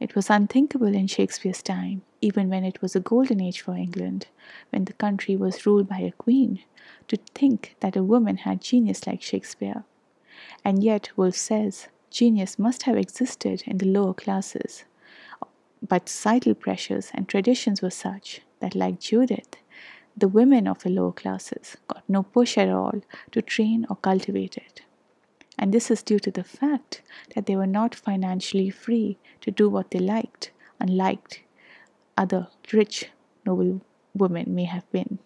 It 0.00 0.14
was 0.14 0.30
unthinkable 0.30 0.94
in 0.94 1.08
Shakespeare's 1.08 1.62
time, 1.62 2.02
even 2.20 2.48
when 2.48 2.64
it 2.64 2.80
was 2.80 2.94
a 2.94 3.00
golden 3.00 3.40
age 3.40 3.60
for 3.60 3.74
England, 3.74 4.28
when 4.70 4.84
the 4.84 4.92
country 4.92 5.34
was 5.36 5.66
ruled 5.66 5.88
by 5.88 5.98
a 5.98 6.12
queen, 6.12 6.60
to 7.08 7.16
think 7.34 7.74
that 7.80 7.96
a 7.96 8.02
woman 8.04 8.38
had 8.38 8.60
genius 8.60 9.06
like 9.06 9.22
Shakespeare. 9.22 9.84
And 10.64 10.84
yet, 10.84 11.10
Woolf 11.16 11.34
says, 11.34 11.88
genius 12.10 12.58
must 12.58 12.84
have 12.84 12.96
existed 12.96 13.64
in 13.66 13.78
the 13.78 13.86
lower 13.86 14.14
classes. 14.14 14.84
But 15.86 16.08
societal 16.08 16.54
pressures 16.54 17.10
and 17.12 17.28
traditions 17.28 17.82
were 17.82 17.90
such 17.90 18.42
that, 18.60 18.74
like 18.76 19.00
Judith, 19.00 19.56
the 20.16 20.28
women 20.28 20.66
of 20.68 20.80
the 20.80 20.90
lower 20.90 21.12
classes 21.12 21.76
got 21.88 22.02
no 22.08 22.22
push 22.22 22.56
at 22.56 22.68
all 22.68 23.00
to 23.32 23.42
train 23.42 23.86
or 23.90 23.96
cultivate 23.96 24.56
it. 24.56 24.82
And 25.58 25.74
this 25.74 25.90
is 25.90 26.02
due 26.02 26.20
to 26.20 26.30
the 26.30 26.44
fact 26.44 27.02
that 27.34 27.46
they 27.46 27.56
were 27.56 27.66
not 27.66 27.94
financially 27.94 28.70
free 28.70 29.18
to 29.40 29.50
do 29.50 29.68
what 29.68 29.90
they 29.90 29.98
liked, 29.98 30.52
unlike 30.78 31.46
other 32.16 32.48
rich, 32.72 33.10
noble 33.44 33.80
women 34.14 34.54
may 34.54 34.64
have 34.64 34.90
been. 34.92 35.18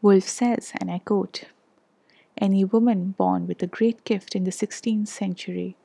Woolf 0.00 0.24
says, 0.24 0.72
and 0.80 0.90
I 0.90 0.98
quote, 0.98 1.44
Any 2.36 2.64
woman 2.64 3.12
born 3.12 3.46
with 3.46 3.62
a 3.62 3.68
great 3.68 4.02
gift 4.04 4.34
in 4.34 4.42
the 4.42 4.50
16th 4.50 5.06
century 5.06 5.76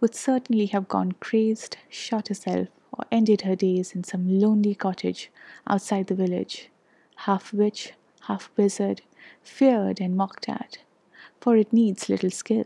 would 0.00 0.14
certainly 0.14 0.66
have 0.66 0.88
gone 0.88 1.12
crazed, 1.12 1.76
shot 1.90 2.28
herself, 2.28 2.68
or 2.92 3.04
ended 3.12 3.42
her 3.42 3.56
days 3.56 3.92
in 3.94 4.04
some 4.04 4.40
lonely 4.40 4.74
cottage 4.74 5.30
outside 5.66 6.06
the 6.06 6.14
village, 6.14 6.70
half 7.16 7.52
witch, 7.52 7.92
half 8.22 8.50
wizard, 8.56 9.02
feared 9.42 10.00
and 10.00 10.16
mocked 10.16 10.48
at, 10.48 10.78
for 11.40 11.56
it 11.56 11.72
needs 11.72 12.08
little 12.08 12.30
skill. 12.30 12.64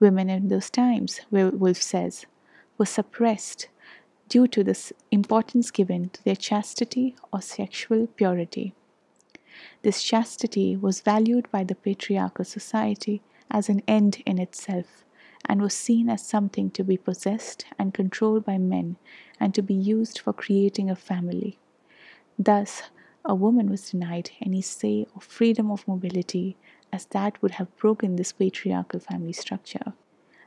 Women 0.00 0.30
in 0.30 0.48
those 0.48 0.70
times, 0.70 1.20
Woolf 1.30 1.82
says, 1.82 2.26
were 2.76 2.86
suppressed 2.86 3.68
due 4.28 4.46
to 4.48 4.62
the 4.62 4.92
importance 5.10 5.70
given 5.70 6.10
to 6.10 6.22
their 6.22 6.36
chastity 6.36 7.16
or 7.32 7.40
sexual 7.40 8.06
purity. 8.06 8.74
This 9.82 10.02
chastity 10.02 10.76
was 10.76 11.00
valued 11.00 11.50
by 11.50 11.64
the 11.64 11.74
patriarchal 11.74 12.44
society 12.44 13.22
as 13.50 13.68
an 13.68 13.82
end 13.88 14.22
in 14.26 14.38
itself 14.38 15.04
and 15.46 15.60
was 15.60 15.74
seen 15.74 16.08
as 16.08 16.26
something 16.26 16.70
to 16.70 16.84
be 16.84 16.96
possessed 16.96 17.64
and 17.78 17.94
controlled 17.94 18.44
by 18.44 18.58
men 18.58 18.96
and 19.40 19.54
to 19.54 19.62
be 19.62 19.74
used 19.74 20.18
for 20.18 20.32
creating 20.32 20.90
a 20.90 20.96
family. 20.96 21.58
Thus, 22.38 22.82
a 23.24 23.34
woman 23.34 23.68
was 23.70 23.90
denied 23.90 24.30
any 24.40 24.62
say 24.62 25.06
or 25.14 25.20
freedom 25.20 25.70
of 25.70 25.88
mobility, 25.88 26.56
as 26.92 27.06
that 27.06 27.40
would 27.42 27.52
have 27.52 27.76
broken 27.76 28.16
this 28.16 28.32
patriarchal 28.32 29.00
family 29.00 29.32
structure. 29.32 29.92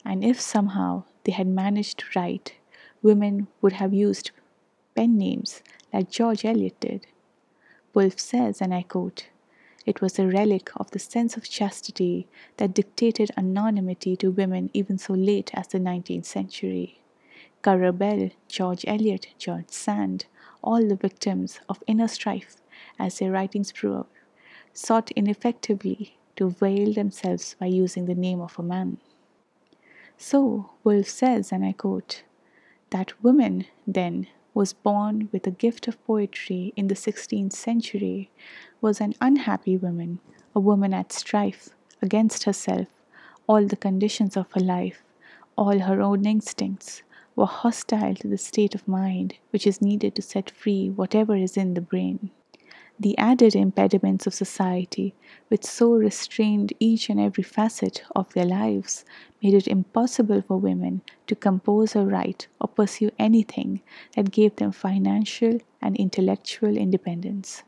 And 0.03 0.23
if 0.23 0.39
somehow 0.39 1.03
they 1.23 1.31
had 1.31 1.47
managed 1.47 1.99
to 1.99 2.05
write, 2.19 2.55
women 3.01 3.47
would 3.61 3.73
have 3.73 3.93
used 3.93 4.31
pen 4.95 5.17
names 5.17 5.61
like 5.93 6.09
George 6.09 6.45
Eliot 6.45 6.79
did. 6.79 7.07
Woolf 7.93 8.19
says, 8.19 8.61
and 8.61 8.73
I 8.73 8.83
quote, 8.83 9.27
it 9.85 10.01
was 10.01 10.19
a 10.19 10.27
relic 10.27 10.69
of 10.75 10.91
the 10.91 10.99
sense 10.99 11.35
of 11.35 11.49
chastity 11.49 12.27
that 12.57 12.73
dictated 12.73 13.31
anonymity 13.35 14.15
to 14.17 14.29
women 14.29 14.69
even 14.73 14.97
so 14.97 15.13
late 15.13 15.51
as 15.53 15.67
the 15.67 15.79
19th 15.79 16.25
century. 16.25 17.01
Currer 17.61 17.91
Bell, 17.91 18.29
George 18.47 18.85
Eliot, 18.87 19.27
George 19.37 19.69
Sand, 19.69 20.25
all 20.63 20.87
the 20.87 20.95
victims 20.95 21.59
of 21.67 21.83
inner 21.87 22.07
strife, 22.07 22.57
as 22.99 23.17
their 23.17 23.31
writings 23.31 23.71
prove, 23.71 24.05
sought 24.73 25.11
ineffectively 25.11 26.17
to 26.35 26.49
veil 26.49 26.93
themselves 26.93 27.55
by 27.59 27.67
using 27.67 28.05
the 28.05 28.15
name 28.15 28.41
of 28.41 28.57
a 28.59 28.63
man. 28.63 28.97
So, 30.17 30.71
Woolf 30.83 31.07
says, 31.07 31.51
and 31.51 31.65
I 31.65 31.73
quote, 31.73 32.23
that 32.91 33.23
woman, 33.23 33.65
then, 33.87 34.27
was 34.53 34.73
born 34.73 35.29
with 35.31 35.47
a 35.47 35.51
gift 35.51 35.87
of 35.87 36.03
poetry 36.05 36.73
in 36.75 36.87
the 36.87 36.95
16th 36.95 37.53
century 37.53 38.29
was 38.81 38.99
an 38.99 39.13
unhappy 39.21 39.77
woman, 39.77 40.19
a 40.53 40.59
woman 40.59 40.93
at 40.93 41.13
strife 41.13 41.69
against 42.01 42.43
herself, 42.43 42.87
all 43.47 43.65
the 43.65 43.75
conditions 43.75 44.35
of 44.35 44.51
her 44.51 44.61
life, 44.61 45.03
all 45.57 45.79
her 45.79 46.01
own 46.01 46.25
instincts 46.25 47.03
were 47.35 47.45
hostile 47.45 48.15
to 48.15 48.27
the 48.27 48.37
state 48.37 48.75
of 48.75 48.87
mind 48.87 49.35
which 49.51 49.65
is 49.65 49.81
needed 49.81 50.15
to 50.15 50.21
set 50.21 50.49
free 50.49 50.89
whatever 50.89 51.35
is 51.35 51.55
in 51.55 51.73
the 51.73 51.81
brain. 51.81 52.29
The 53.01 53.17
added 53.17 53.55
impediments 53.55 54.27
of 54.27 54.35
society, 54.35 55.15
which 55.47 55.63
so 55.63 55.93
restrained 55.93 56.71
each 56.79 57.09
and 57.09 57.19
every 57.19 57.43
facet 57.43 58.03
of 58.15 58.31
their 58.33 58.45
lives, 58.45 59.05
made 59.41 59.55
it 59.55 59.67
impossible 59.67 60.43
for 60.43 60.57
women 60.57 61.01
to 61.25 61.35
compose 61.35 61.95
or 61.95 62.05
write 62.05 62.47
or 62.59 62.67
pursue 62.67 63.09
anything 63.17 63.81
that 64.15 64.29
gave 64.29 64.57
them 64.57 64.71
financial 64.71 65.57
and 65.81 65.97
intellectual 65.97 66.77
independence. 66.77 67.63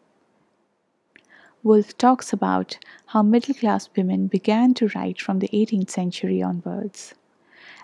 Woolf 1.63 1.97
talks 1.97 2.31
about 2.31 2.77
how 3.07 3.23
middle 3.23 3.55
class 3.55 3.89
women 3.97 4.27
began 4.27 4.75
to 4.75 4.91
write 4.93 5.19
from 5.19 5.39
the 5.39 5.49
18th 5.51 5.89
century 5.89 6.43
onwards. 6.43 7.15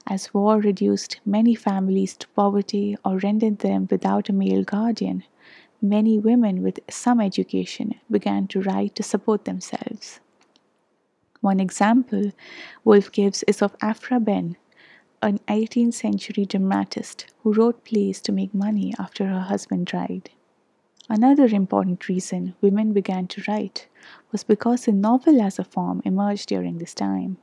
As 0.06 0.36
war 0.36 0.60
reduced 0.60 1.20
many 1.26 1.56
families 1.56 2.16
to 2.18 2.28
poverty 2.28 2.96
or 3.04 3.18
rendered 3.18 3.60
them 3.60 3.88
without 3.90 4.30
a 4.30 4.34
male 4.34 4.64
guardian, 4.64 5.24
many 5.82 6.20
women 6.20 6.62
with 6.62 6.80
some 6.90 7.20
education 7.22 7.96
began 8.10 8.48
to 8.48 8.62
write 8.62 8.96
to 8.96 9.04
support 9.04 9.46
themselves. 9.46 10.20
One 11.42 11.60
example 11.60 12.32
Woolf 12.84 13.12
gives 13.12 13.44
is 13.44 13.62
of 13.62 13.76
Aphra 13.82 14.20
Behn, 14.20 14.58
an 15.22 15.40
18th 15.48 15.94
century 15.94 16.46
dramatist 16.46 17.28
who 17.44 17.54
wrote 17.54 17.84
plays 17.84 18.22
to 18.22 18.32
make 18.32 18.54
money 18.54 18.94
after 19.00 19.28
her 19.28 19.42
husband 19.42 19.88
died. 19.88 20.30
Another 21.08 21.46
important 21.46 22.08
reason 22.08 22.56
women 22.62 22.94
began 22.94 23.28
to 23.28 23.44
write 23.48 23.88
was 24.32 24.44
because 24.44 24.86
the 24.86 24.92
novel 24.92 25.42
as 25.42 25.58
a 25.58 25.64
form 25.64 26.02
emerged 26.06 26.50
during 26.50 26.78
this 26.78 26.94
time. 26.94 27.38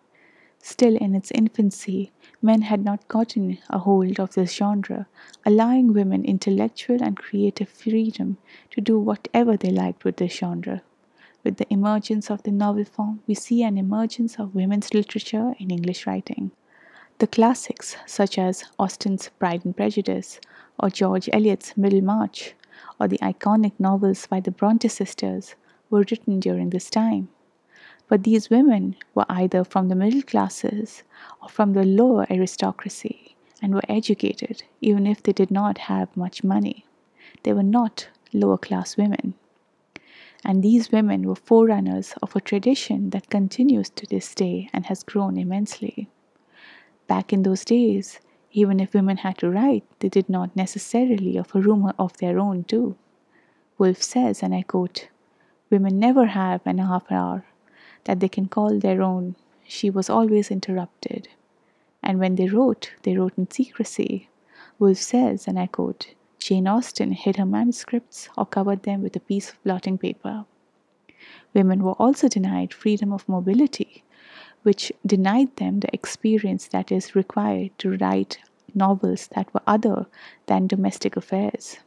Still 0.69 0.97
in 0.97 1.15
its 1.15 1.31
infancy, 1.31 2.11
men 2.43 2.63
had 2.63 2.85
not 2.85 3.07
gotten 3.07 3.59
a 3.71 3.79
hold 3.79 4.19
of 4.19 4.35
this 4.35 4.53
genre, 4.53 5.07
allowing 5.45 5.93
women 5.93 6.25
intellectual 6.25 7.01
and 7.01 7.17
creative 7.17 7.69
freedom 7.69 8.39
to 8.73 8.81
do 8.81 8.99
whatever 8.99 9.57
they 9.57 9.71
liked 9.71 10.05
with 10.05 10.17
this 10.17 10.33
genre. 10.33 10.83
with 11.45 11.59
the 11.59 11.73
emergence 11.73 12.33
of 12.33 12.43
the 12.43 12.51
novel 12.51 12.85
form, 12.85 13.21
we 13.29 13.35
see 13.37 13.63
an 13.63 13.79
emergence 13.79 14.41
of 14.41 14.57
women's 14.57 14.93
literature 14.93 15.55
in 15.61 15.71
English 15.71 16.05
writing. 16.05 16.51
The 17.19 17.29
classics, 17.29 17.97
such 18.05 18.37
as 18.37 18.65
Austen's 18.77 19.31
Pride 19.39 19.65
and 19.65 19.77
Prejudice, 19.77 20.41
or 20.81 20.91
George 20.91 21.29
Eliot's 21.33 21.77
Middlemarch, 21.77 22.57
or 22.99 23.07
the 23.07 23.19
iconic 23.19 23.75
novels 23.79 24.27
by 24.27 24.41
the 24.41 24.51
Bronte 24.51 24.89
sisters, 24.89 25.55
were 25.91 26.05
written 26.11 26.41
during 26.41 26.71
this 26.71 26.91
time. 26.91 27.29
But 28.09 28.23
these 28.23 28.51
women 28.51 28.95
were 29.15 29.27
either 29.29 29.65
from 29.65 29.89
the 29.89 29.97
middle 29.97 30.23
classes 30.23 31.03
or 31.43 31.49
from 31.49 31.73
the 31.73 31.85
lower 31.85 32.27
aristocracy 32.31 33.37
and 33.61 33.75
were 33.75 33.83
educated, 33.89 34.63
even 34.81 35.07
if 35.07 35.23
they 35.23 35.33
did 35.33 35.51
not 35.51 35.79
have 35.79 36.17
much 36.17 36.45
money. 36.45 36.85
They 37.43 37.53
were 37.53 37.65
not 37.65 38.09
lower 38.33 38.59
class 38.59 38.97
women. 38.97 39.35
And 40.45 40.63
these 40.63 40.93
women 40.93 41.27
were 41.27 41.35
forerunners 41.35 42.15
of 42.23 42.37
a 42.37 42.41
tradition 42.41 43.11
that 43.11 43.31
continues 43.31 43.91
to 43.91 44.07
this 44.07 44.35
day 44.35 44.71
and 44.73 44.87
has 44.87 45.03
grown 45.03 45.37
immensely. 45.37 46.09
Back 47.09 47.33
in 47.33 47.43
those 47.43 47.65
days, 47.65 48.21
even 48.53 48.79
if 48.79 48.95
women 48.95 49.17
had 49.19 49.39
to 49.39 49.51
write, 49.51 49.85
they 49.99 50.09
did 50.09 50.29
not 50.29 50.55
necessarily 50.55 51.35
have 51.35 51.55
a 51.55 51.61
room 51.61 51.93
of 51.99 52.17
their 52.19 52.39
own, 52.39 52.65
too. 52.65 52.97
Woolf 53.79 54.03
says, 54.03 54.43
and 54.43 54.55
I 54.55 54.63
quote, 54.63 55.09
Women 55.71 55.99
never 55.99 56.27
have 56.27 56.61
an 56.65 56.79
half 56.79 57.11
hour 57.11 57.45
that 58.07 58.21
they 58.21 58.29
can 58.29 58.49
call 58.49 58.79
their 58.79 59.03
own. 59.03 59.37
She 59.69 59.91
was 59.91 60.11
always 60.11 60.51
interrupted. 60.51 61.29
And 62.03 62.19
when 62.19 62.37
they 62.37 62.49
wrote, 62.49 62.93
they 63.03 63.17
wrote 63.17 63.37
in 63.37 63.51
secrecy. 63.51 64.29
Woolf 64.79 64.99
says, 64.99 65.47
and 65.47 65.59
I 65.59 65.67
quote, 65.67 66.15
Jane 66.39 66.69
Austen 66.69 67.13
hid 67.13 67.37
her 67.37 67.47
manuscripts 67.47 68.29
or 68.37 68.47
covered 68.47 68.85
them 68.85 69.03
with 69.03 69.17
a 69.17 69.21
piece 69.21 69.51
of 69.51 69.63
blotting 69.65 69.99
paper. 69.99 70.45
Women 71.55 71.83
were 71.83 71.95
also 71.95 72.29
denied 72.29 72.73
freedom 72.73 73.13
of 73.13 73.29
mobility, 73.29 74.05
which 74.63 74.93
denied 75.05 75.57
them 75.57 75.81
the 75.81 75.93
experience 75.93 76.69
that 76.69 76.93
is 76.93 77.15
required 77.15 77.77
to 77.79 77.97
write 77.97 78.39
novels 78.75 79.29
that 79.35 79.53
were 79.55 79.63
other 79.67 80.07
than 80.47 80.67
domestic 80.67 81.17
affairs. 81.17 81.79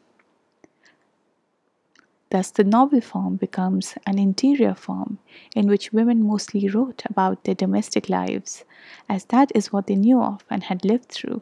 Thus, 2.31 2.51
the 2.51 2.63
novel 2.63 3.01
form 3.01 3.37
becomes 3.37 3.95
an 4.05 4.19
interior 4.19 4.75
form 4.75 5.17
in 5.55 5.67
which 5.67 5.91
women 5.91 6.23
mostly 6.23 6.69
wrote 6.69 7.03
about 7.05 7.43
their 7.43 7.55
domestic 7.55 8.07
lives, 8.07 8.65
as 9.07 9.25
that 9.25 9.51
is 9.55 9.73
what 9.73 9.87
they 9.87 9.95
knew 9.95 10.21
of 10.21 10.45
and 10.49 10.63
had 10.63 10.85
lived 10.85 11.09
through. 11.09 11.41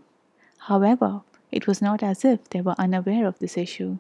However, 0.60 1.24
it 1.52 1.68
was 1.68 1.82
not 1.82 2.04
as 2.04 2.24
if 2.24 2.50
they 2.50 2.62
were 2.62 2.76
unaware 2.78 3.28
of 3.28 3.40
this 3.40 3.58
issue. 3.58 3.98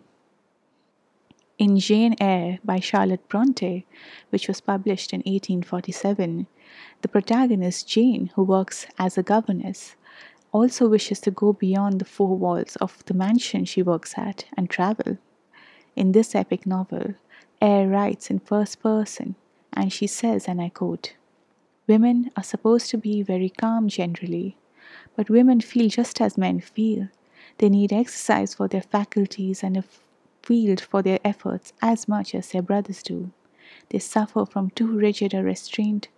In 1.57 1.77
Jane 1.79 2.15
Eyre 2.21 2.59
by 2.63 2.79
Charlotte 2.79 3.27
Bronte, 3.27 3.85
which 4.29 4.47
was 4.47 4.61
published 4.61 5.11
in 5.11 5.19
1847, 5.19 6.47
the 7.01 7.07
protagonist 7.07 7.87
Jane, 7.87 8.27
who 8.35 8.43
works 8.43 8.87
as 8.97 9.17
a 9.17 9.23
governess, 9.23 9.95
also 10.51 10.87
wishes 10.87 11.19
to 11.21 11.31
go 11.31 11.51
beyond 11.53 11.99
the 11.99 12.05
four 12.05 12.37
walls 12.37 12.75
of 12.77 13.03
the 13.05 13.13
mansion 13.13 13.65
she 13.65 13.81
works 13.81 14.17
at 14.17 14.45
and 14.55 14.69
travel. 14.69 15.17
In 15.97 16.11
this 16.11 16.35
epic 16.35 16.67
novel, 16.67 17.15
Eyre 17.59 17.87
writes 17.87 18.29
in 18.29 18.37
first 18.37 18.83
person, 18.83 19.33
and 19.73 19.91
she 19.91 20.05
says, 20.05 20.47
and 20.47 20.61
I 20.61 20.69
quote, 20.69 21.15
Women 21.87 22.29
are 22.37 22.43
supposed 22.43 22.91
to 22.91 22.99
be 22.99 23.23
very 23.23 23.49
calm 23.49 23.87
generally, 23.87 24.57
but 25.15 25.31
women 25.31 25.59
feel 25.59 25.89
just 25.89 26.21
as 26.21 26.37
men 26.37 26.59
feel, 26.59 27.07
they 27.57 27.69
need 27.69 27.91
exercise 27.91 28.53
for 28.53 28.67
their 28.67 28.83
faculties 28.83 29.63
and 29.63 29.75
a 29.75 29.83
field 30.43 30.81
for 30.81 31.01
their 31.01 31.17
efforts 31.25 31.73
as 31.81 32.07
much 32.07 32.35
as 32.35 32.51
their 32.51 32.61
brothers 32.61 33.01
do. 33.01 33.31
They 33.89 33.97
suffer 33.97 34.45
from 34.45 34.69
too 34.69 34.95
rigid 34.99 35.33
a 35.33 35.41
restraint, 35.41 36.09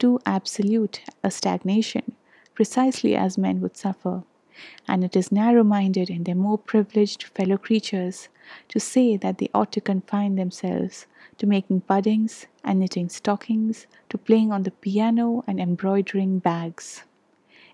too 0.00 0.18
absolute 0.26 1.02
a 1.22 1.30
stagnation, 1.30 2.16
precisely 2.56 3.14
as 3.14 3.38
men 3.38 3.60
would 3.60 3.76
suffer. 3.76 4.24
And 4.86 5.04
it 5.04 5.16
is 5.16 5.30
narrow 5.30 5.64
minded 5.64 6.10
in 6.10 6.24
their 6.24 6.34
more 6.34 6.58
privileged 6.58 7.24
fellow 7.24 7.56
creatures 7.56 8.28
to 8.68 8.80
say 8.80 9.16
that 9.16 9.38
they 9.38 9.50
ought 9.54 9.72
to 9.72 9.80
confine 9.80 10.36
themselves 10.36 11.06
to 11.38 11.46
making 11.46 11.82
puddings 11.82 12.46
and 12.64 12.80
knitting 12.80 13.08
stockings, 13.08 13.86
to 14.08 14.18
playing 14.18 14.52
on 14.52 14.64
the 14.64 14.70
piano 14.70 15.44
and 15.46 15.60
embroidering 15.60 16.38
bags. 16.38 17.04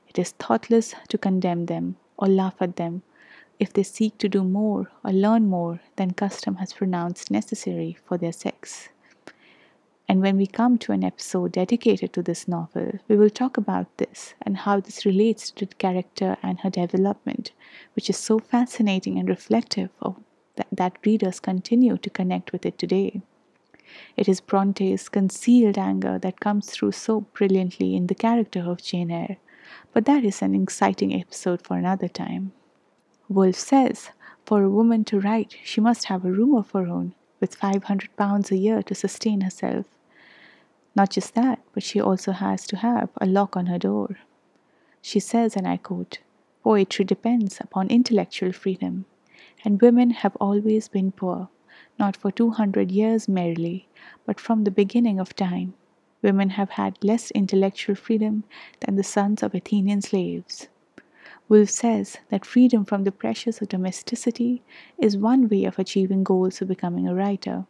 It 0.09 0.19
is 0.19 0.33
thoughtless 0.33 0.95
to 1.09 1.19
condemn 1.19 1.67
them 1.67 1.97
or 2.17 2.29
laugh 2.29 2.57
at 2.61 2.77
them 2.77 3.03
if 3.59 3.73
they 3.73 3.83
seek 3.83 4.19
to 4.19 4.29
do 4.29 4.45
more 4.45 4.91
or 5.05 5.13
learn 5.13 5.49
more 5.49 5.81
than 5.97 6.13
custom 6.13 6.57
has 6.57 6.73
pronounced 6.73 7.31
necessary 7.31 7.97
for 8.05 8.19
their 8.19 8.33
sex. 8.33 8.89
And 10.07 10.21
when 10.21 10.37
we 10.37 10.47
come 10.47 10.77
to 10.79 10.93
an 10.93 11.03
episode 11.03 11.53
dedicated 11.53 12.13
to 12.13 12.23
this 12.23 12.47
novel, 12.47 12.99
we 13.09 13.17
will 13.17 13.31
talk 13.31 13.57
about 13.57 13.97
this 13.97 14.35
and 14.43 14.59
how 14.59 14.81
this 14.81 15.07
relates 15.07 15.51
to 15.53 15.65
the 15.65 15.75
character 15.77 16.37
and 16.43 16.61
her 16.61 16.71
development, 16.71 17.53
which 17.95 18.11
is 18.11 18.19
so 18.19 18.39
fascinating 18.39 19.19
and 19.19 19.29
reflective 19.29 19.91
of 20.03 20.17
that, 20.57 20.67
that 20.71 20.99
readers 21.07 21.41
continue 21.41 21.97
to 21.97 22.11
connect 22.11 22.53
with 22.53 22.67
it 22.67 22.79
today. 22.79 23.23
It 24.17 24.29
is 24.29 24.41
Bronte's 24.41 25.09
concealed 25.09 25.79
anger 25.79 26.19
that 26.19 26.41
comes 26.41 26.71
through 26.71 26.93
so 26.93 27.23
brilliantly 27.23 27.97
in 27.97 28.09
the 28.09 28.15
character 28.15 28.61
of 28.61 28.83
Jane 28.83 29.11
Eyre, 29.11 29.39
but 29.93 30.05
that 30.05 30.25
is 30.25 30.43
an 30.43 30.55
exciting 30.55 31.15
episode 31.15 31.63
for 31.63 31.77
another 31.77 32.09
time. 32.09 32.53
Woolf 33.29 33.57
says 33.57 34.11
for 34.45 34.63
a 34.63 34.69
woman 34.69 35.05
to 35.05 35.21
write, 35.21 35.57
she 35.65 35.81
must 35.81 36.05
have 36.07 36.25
a 36.25 36.33
room 36.33 36.55
of 36.55 36.71
her 36.73 36.87
own 36.87 37.15
with 37.45 37.55
500 37.57 38.17
pounds 38.17 38.51
a 38.51 38.57
year 38.57 38.83
to 38.83 38.95
sustain 38.95 39.43
herself. 39.43 39.85
Not 40.97 41.11
just 41.11 41.35
that, 41.35 41.59
but 41.75 41.83
she 41.83 42.01
also 42.01 42.33
has 42.33 42.67
to 42.69 42.79
have 42.79 43.11
a 43.21 43.27
lock 43.27 43.55
on 43.55 43.67
her 43.67 43.79
door. 43.79 44.17
She 45.03 45.21
says, 45.21 45.55
and 45.55 45.69
I 45.69 45.77
quote, 45.77 46.21
oh, 46.65 46.71
Poetry 46.71 47.05
depends 47.05 47.61
upon 47.61 47.89
intellectual 47.89 48.51
freedom, 48.53 49.05
and 49.63 49.83
women 49.83 50.09
have 50.23 50.35
always 50.37 50.89
been 50.89 51.13
poor, 51.13 51.51
not 51.99 52.17
for 52.17 52.31
200 52.31 52.91
years 52.91 53.29
merely, 53.29 53.89
but 54.25 54.41
from 54.41 54.65
the 54.65 54.71
beginning 54.71 55.21
of 55.21 55.37
time. 55.37 55.75
Women 56.23 56.49
have 56.49 56.71
had 56.71 57.05
less 57.05 57.31
intellectual 57.33 57.95
freedom 57.95 58.45
than 58.81 58.97
the 58.97 59.05
sons 59.05 59.43
of 59.43 59.55
Athenian 59.55 60.01
slaves. 60.01 60.69
Woolf 61.49 61.69
says 61.69 62.17
that 62.31 62.47
freedom 62.47 62.85
from 62.85 63.05
the 63.05 63.13
pressures 63.13 63.61
of 63.61 63.69
domesticity 63.69 64.63
is 64.99 65.17
one 65.17 65.49
way 65.49 65.65
of 65.65 65.79
achieving 65.79 66.25
goals 66.25 66.63
of 66.63 66.69
becoming 66.69 67.07
a 67.07 67.15
writer, 67.15 67.67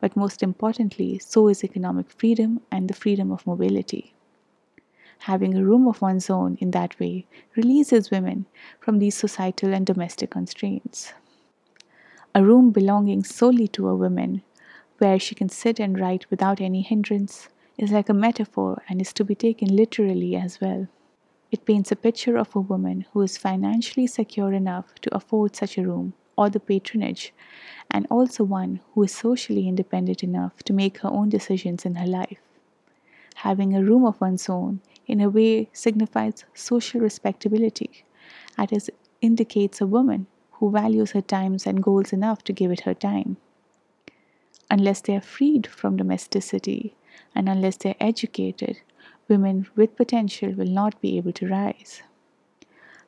but 0.00 0.16
most 0.16 0.42
importantly, 0.42 1.18
so 1.18 1.48
is 1.48 1.62
economic 1.62 2.10
freedom 2.10 2.60
and 2.70 2.88
the 2.88 2.94
freedom 2.94 3.30
of 3.30 3.46
mobility. 3.46 4.14
Having 5.22 5.56
a 5.56 5.64
room 5.64 5.86
of 5.86 6.00
one's 6.00 6.30
own 6.30 6.56
in 6.60 6.70
that 6.70 6.98
way 6.98 7.26
releases 7.54 8.10
women 8.10 8.46
from 8.80 8.98
these 8.98 9.16
societal 9.16 9.74
and 9.74 9.84
domestic 9.84 10.30
constraints. 10.30 11.12
A 12.34 12.44
room 12.44 12.70
belonging 12.70 13.24
solely 13.24 13.68
to 13.68 13.88
a 13.88 13.96
woman, 13.96 14.42
where 14.98 15.18
she 15.18 15.34
can 15.34 15.48
sit 15.48 15.78
and 15.78 15.98
write 15.98 16.30
without 16.30 16.60
any 16.60 16.82
hindrance, 16.82 17.48
is 17.76 17.90
like 17.90 18.08
a 18.08 18.14
metaphor 18.14 18.82
and 18.88 19.00
is 19.00 19.12
to 19.12 19.24
be 19.24 19.34
taken 19.34 19.74
literally 19.74 20.34
as 20.34 20.60
well. 20.60 20.88
It 21.50 21.64
paints 21.64 21.90
a 21.90 21.96
picture 21.96 22.36
of 22.36 22.54
a 22.54 22.60
woman 22.60 23.06
who 23.12 23.22
is 23.22 23.38
financially 23.38 24.06
secure 24.06 24.52
enough 24.52 24.94
to 25.02 25.14
afford 25.14 25.56
such 25.56 25.78
a 25.78 25.86
room 25.86 26.12
or 26.36 26.50
the 26.50 26.60
patronage, 26.60 27.32
and 27.90 28.06
also 28.10 28.44
one 28.44 28.80
who 28.92 29.02
is 29.02 29.12
socially 29.12 29.66
independent 29.66 30.22
enough 30.22 30.62
to 30.62 30.72
make 30.72 30.98
her 30.98 31.08
own 31.08 31.28
decisions 31.28 31.84
in 31.84 31.96
her 31.96 32.06
life. 32.06 32.38
Having 33.36 33.74
a 33.74 33.82
room 33.82 34.04
of 34.04 34.20
one's 34.20 34.48
own, 34.48 34.80
in 35.06 35.20
a 35.20 35.28
way, 35.28 35.68
signifies 35.72 36.44
social 36.54 37.00
respectability, 37.00 38.04
as 38.56 38.70
it 38.70 38.94
indicates 39.20 39.80
a 39.80 39.86
woman 39.86 40.26
who 40.52 40.70
values 40.70 41.12
her 41.12 41.22
times 41.22 41.66
and 41.66 41.82
goals 41.82 42.12
enough 42.12 42.44
to 42.44 42.52
give 42.52 42.70
it 42.70 42.80
her 42.80 42.94
time. 42.94 43.36
Unless 44.70 45.02
they 45.02 45.16
are 45.16 45.20
freed 45.20 45.66
from 45.66 45.96
domesticity 45.96 46.94
and 47.34 47.48
unless 47.48 47.78
they 47.78 47.90
are 47.90 47.96
educated, 48.00 48.80
women 49.28 49.66
with 49.76 49.96
potential 49.96 50.52
will 50.52 50.66
not 50.66 51.00
be 51.00 51.16
able 51.16 51.32
to 51.32 51.48
rise. 51.48 52.02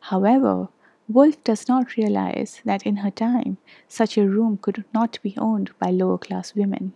However, 0.00 0.68
Woolf 1.08 1.42
does 1.42 1.68
not 1.68 1.96
realize 1.96 2.60
that 2.64 2.84
in 2.86 2.96
her 2.98 3.10
time, 3.10 3.58
such 3.88 4.16
a 4.16 4.28
room 4.28 4.58
could 4.58 4.84
not 4.94 5.18
be 5.22 5.34
owned 5.38 5.72
by 5.78 5.90
lower 5.90 6.18
class 6.18 6.54
women. 6.54 6.92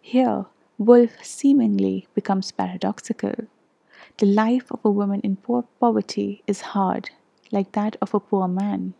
Here, 0.00 0.46
Woolf 0.78 1.24
seemingly 1.24 2.08
becomes 2.14 2.52
paradoxical. 2.52 3.34
The 4.18 4.26
life 4.26 4.72
of 4.72 4.84
a 4.84 4.90
woman 4.90 5.20
in 5.20 5.36
poor 5.36 5.64
poverty 5.80 6.42
is 6.46 6.72
hard, 6.72 7.10
like 7.52 7.72
that 7.72 7.96
of 8.00 8.14
a 8.14 8.20
poor 8.20 8.48
man. 8.48 8.94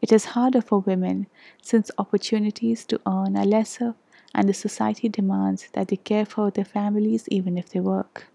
It 0.00 0.12
is 0.12 0.26
harder 0.36 0.60
for 0.60 0.78
women 0.78 1.26
since 1.60 1.90
opportunities 1.98 2.84
to 2.86 3.00
earn 3.06 3.36
are 3.36 3.44
lesser 3.44 3.94
and 4.34 4.48
the 4.48 4.54
society 4.54 5.08
demands 5.08 5.68
that 5.72 5.88
they 5.88 5.96
care 5.96 6.24
for 6.24 6.50
their 6.50 6.64
families 6.64 7.28
even 7.28 7.58
if 7.58 7.70
they 7.70 7.80
work. 7.80 8.31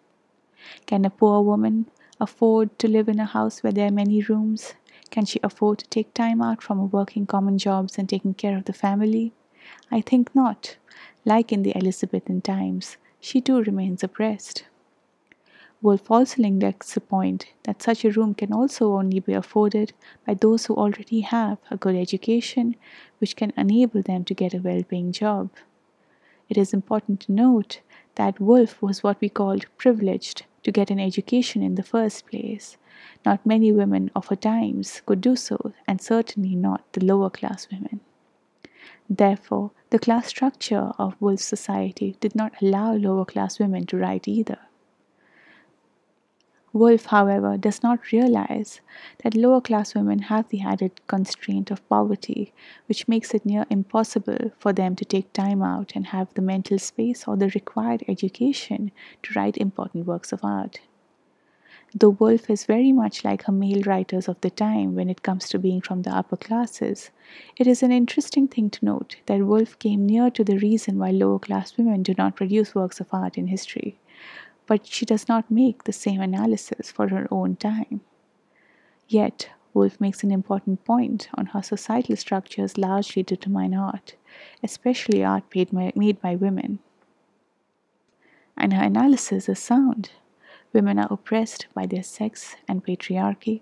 Can 0.86 1.06
a 1.06 1.10
poor 1.10 1.42
woman 1.42 1.88
afford 2.20 2.78
to 2.80 2.88
live 2.88 3.10
in 3.10 3.20
a 3.20 3.26
house 3.26 3.62
where 3.62 3.74
there 3.74 3.88
are 3.88 3.92
many 3.92 4.22
rooms? 4.22 4.74
Can 5.10 5.26
she 5.26 5.40
afford 5.44 5.80
to 5.80 5.88
take 5.90 6.14
time 6.14 6.42
out 6.42 6.62
from 6.62 6.90
working 6.90 7.26
common 7.26 7.58
jobs 7.58 7.98
and 7.98 8.10
taking 8.10 8.34
care 8.34 8.58
of 8.58 8.66
the 8.66 8.74
family? 8.74 9.34
I 9.92 10.02
think 10.02 10.34
not. 10.36 10.78
Like 11.26 11.52
in 11.52 11.64
the 11.64 11.76
Elizabethan 11.76 12.42
times, 12.42 12.98
she 13.20 13.42
too 13.42 13.62
remains 13.62 14.04
oppressed. 14.04 14.66
Woolf 15.82 16.10
also 16.10 16.42
index 16.42 16.94
the 16.94 17.02
point 17.02 17.54
that 17.64 17.84
such 17.84 18.04
a 18.04 18.10
room 18.10 18.34
can 18.34 18.52
also 18.52 18.94
only 18.94 19.20
be 19.20 19.34
afforded 19.34 19.94
by 20.26 20.34
those 20.34 20.66
who 20.66 20.74
already 20.74 21.22
have 21.22 21.60
a 21.70 21.78
good 21.78 21.96
education, 21.96 22.76
which 23.20 23.36
can 23.36 23.54
enable 23.56 24.02
them 24.02 24.24
to 24.26 24.34
get 24.34 24.56
a 24.56 24.60
well 24.60 24.82
paying 24.84 25.12
job. 25.12 25.52
It 26.50 26.58
is 26.58 26.74
important 26.74 27.20
to 27.22 27.32
note 27.32 27.82
that 28.18 28.40
Woolf 28.40 28.82
was 28.82 29.04
what 29.04 29.22
we 29.22 29.30
called 29.30 29.66
privileged 29.78 30.46
to 30.64 30.72
get 30.72 30.92
an 30.92 31.00
education 31.00 31.64
in 31.64 31.76
the 31.76 31.84
first 31.84 32.28
place. 32.28 32.78
Not 33.26 33.46
many 33.46 33.72
women 33.72 34.12
of 34.16 34.28
her 34.28 34.36
times 34.36 35.02
could 35.06 35.22
do 35.22 35.36
so, 35.36 35.74
and 35.88 36.02
certainly 36.02 36.56
not 36.56 36.82
the 36.94 37.06
lower 37.06 37.30
class 37.30 37.68
women. 37.72 38.02
Therefore, 39.10 39.72
the 39.92 40.00
class 40.00 40.28
structure 40.28 40.92
of 41.00 41.16
Woolf's 41.22 41.46
society 41.46 42.18
did 42.20 42.36
not 42.36 42.62
allow 42.62 42.94
lower 42.94 43.26
class 43.26 43.60
women 43.60 43.86
to 43.86 43.98
write 43.98 44.28
either. 44.28 44.60
Woolf, 46.74 47.06
however, 47.06 47.58
does 47.58 47.82
not 47.82 48.12
realize 48.12 48.82
that 49.24 49.36
lower 49.36 49.62
class 49.62 49.96
women 49.96 50.20
have 50.24 50.50
the 50.50 50.62
added 50.62 50.92
constraint 51.08 51.72
of 51.72 51.88
poverty, 51.88 52.54
which 52.88 53.08
makes 53.08 53.34
it 53.34 53.46
near 53.46 53.66
impossible 53.70 54.52
for 54.60 54.74
them 54.74 54.94
to 54.98 55.06
take 55.06 55.32
time 55.32 55.64
out 55.64 55.94
and 55.96 56.08
have 56.08 56.34
the 56.34 56.42
mental 56.42 56.78
space 56.78 57.26
or 57.26 57.38
the 57.38 57.50
required 57.56 58.04
education 58.10 58.92
to 59.24 59.34
write 59.34 59.56
important 59.56 60.06
works 60.06 60.34
of 60.34 60.44
art. 60.44 60.82
Though 61.96 62.18
Woolf 62.20 62.50
is 62.50 62.66
very 62.66 62.92
much 62.92 63.24
like 63.24 63.44
her 63.44 63.54
male 63.54 63.82
writers 63.84 64.28
of 64.28 64.42
the 64.42 64.50
time 64.50 64.94
when 64.94 65.10
it 65.10 65.24
comes 65.24 65.48
to 65.50 65.60
being 65.60 65.80
from 65.80 66.02
the 66.02 66.14
upper 66.14 66.36
classes, 66.36 67.12
it 67.56 67.66
is 67.66 67.82
an 67.82 67.94
interesting 67.94 68.50
thing 68.50 68.70
to 68.72 68.84
note 68.84 69.16
that 69.28 69.46
Woolf 69.46 69.80
came 69.80 70.06
near 70.06 70.30
to 70.32 70.44
the 70.44 70.58
reason 70.58 71.00
why 71.00 71.12
lower 71.12 71.40
class 71.40 71.78
women 71.78 72.04
do 72.04 72.14
not 72.18 72.36
produce 72.36 72.76
works 72.76 73.00
of 73.00 73.08
art 73.14 73.38
in 73.38 73.48
history 73.48 73.98
but 74.68 74.86
she 74.86 75.06
does 75.06 75.28
not 75.28 75.50
make 75.50 75.84
the 75.84 75.94
same 75.94 76.22
analysis 76.22 76.92
for 76.92 77.08
her 77.08 77.28
own 77.32 77.56
time. 77.56 78.02
Yet, 79.08 79.50
Woolf 79.74 80.00
makes 80.02 80.24
an 80.24 80.32
important 80.32 80.84
point 80.84 81.30
on 81.36 81.48
how 81.48 81.62
societal 81.62 82.16
structures 82.16 82.78
largely 82.78 83.24
determine 83.24 83.74
art, 83.74 84.16
especially 84.64 85.24
art 85.24 85.44
made 85.56 86.22
by 86.22 86.36
women. 86.36 86.80
And 88.58 88.74
her 88.74 88.84
analysis 88.84 89.48
is 89.48 89.60
sound. 89.60 90.12
Women 90.74 91.00
are 91.00 91.08
oppressed 91.12 91.68
by 91.74 91.86
their 91.86 92.04
sex 92.04 92.56
and 92.68 92.84
patriarchy, 92.84 93.62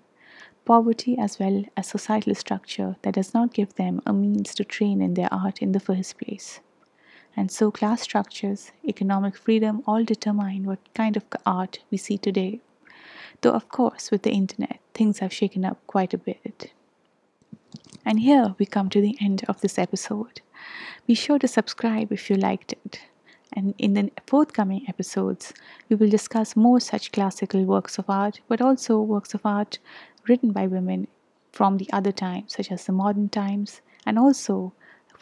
poverty, 0.65 1.17
as 1.17 1.37
well 1.37 1.65
as 1.77 1.87
societal 1.87 2.33
structure 2.33 2.95
that 3.03 3.13
does 3.13 3.33
not 3.33 3.53
give 3.53 3.75
them 3.75 4.01
a 4.05 4.13
means 4.13 4.55
to 4.55 4.63
train 4.63 5.01
in 5.01 5.13
their 5.13 5.31
art 5.31 5.61
in 5.61 5.73
the 5.73 5.79
first 5.79 6.17
place. 6.17 6.61
And 7.37 7.51
so, 7.51 7.69
class 7.69 8.01
structures, 8.01 8.71
economic 8.87 9.35
freedom 9.35 9.83
all 9.85 10.03
determine 10.03 10.63
what 10.65 10.79
kind 10.93 11.17
of 11.17 11.25
art 11.45 11.79
we 11.91 11.97
see 11.97 12.17
today. 12.17 12.61
Though, 13.41 13.51
of 13.51 13.67
course, 13.69 14.09
with 14.09 14.23
the 14.23 14.31
internet, 14.31 14.79
things 14.93 15.19
have 15.19 15.33
shaken 15.33 15.65
up 15.65 15.77
quite 15.85 16.13
a 16.13 16.17
bit. 16.17 16.71
And 18.05 18.19
here 18.19 18.55
we 18.57 18.65
come 18.65 18.89
to 18.89 19.01
the 19.01 19.17
end 19.19 19.43
of 19.47 19.61
this 19.61 19.77
episode. 19.77 20.41
Be 21.07 21.13
sure 21.15 21.39
to 21.39 21.47
subscribe 21.47 22.11
if 22.11 22.29
you 22.29 22.37
liked 22.37 22.73
it. 22.73 23.01
And 23.53 23.73
in 23.77 23.93
the 23.93 24.11
forthcoming 24.27 24.85
episodes, 24.87 25.53
we 25.89 25.95
will 25.95 26.09
discuss 26.09 26.55
more 26.55 26.79
such 26.79 27.11
classical 27.11 27.63
works 27.63 27.97
of 27.97 28.09
art, 28.09 28.41
but 28.47 28.61
also 28.61 28.99
works 29.01 29.33
of 29.33 29.45
art 29.45 29.79
written 30.27 30.51
by 30.51 30.67
women 30.67 31.07
from 31.51 31.77
the 31.77 31.89
other 31.91 32.11
times, 32.11 32.53
such 32.55 32.71
as 32.71 32.85
the 32.85 32.91
modern 32.91 33.29
times, 33.29 33.81
and 34.05 34.19
also 34.19 34.73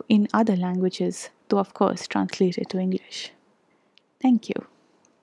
in 0.10 0.28
other 0.34 0.56
languages, 0.56 1.30
though 1.54 1.60
of 1.60 1.74
course 1.74 2.08
translate 2.08 2.58
it 2.58 2.70
to 2.70 2.80
English. 2.80 3.32
Thank 4.22 4.50
you. 4.50 4.73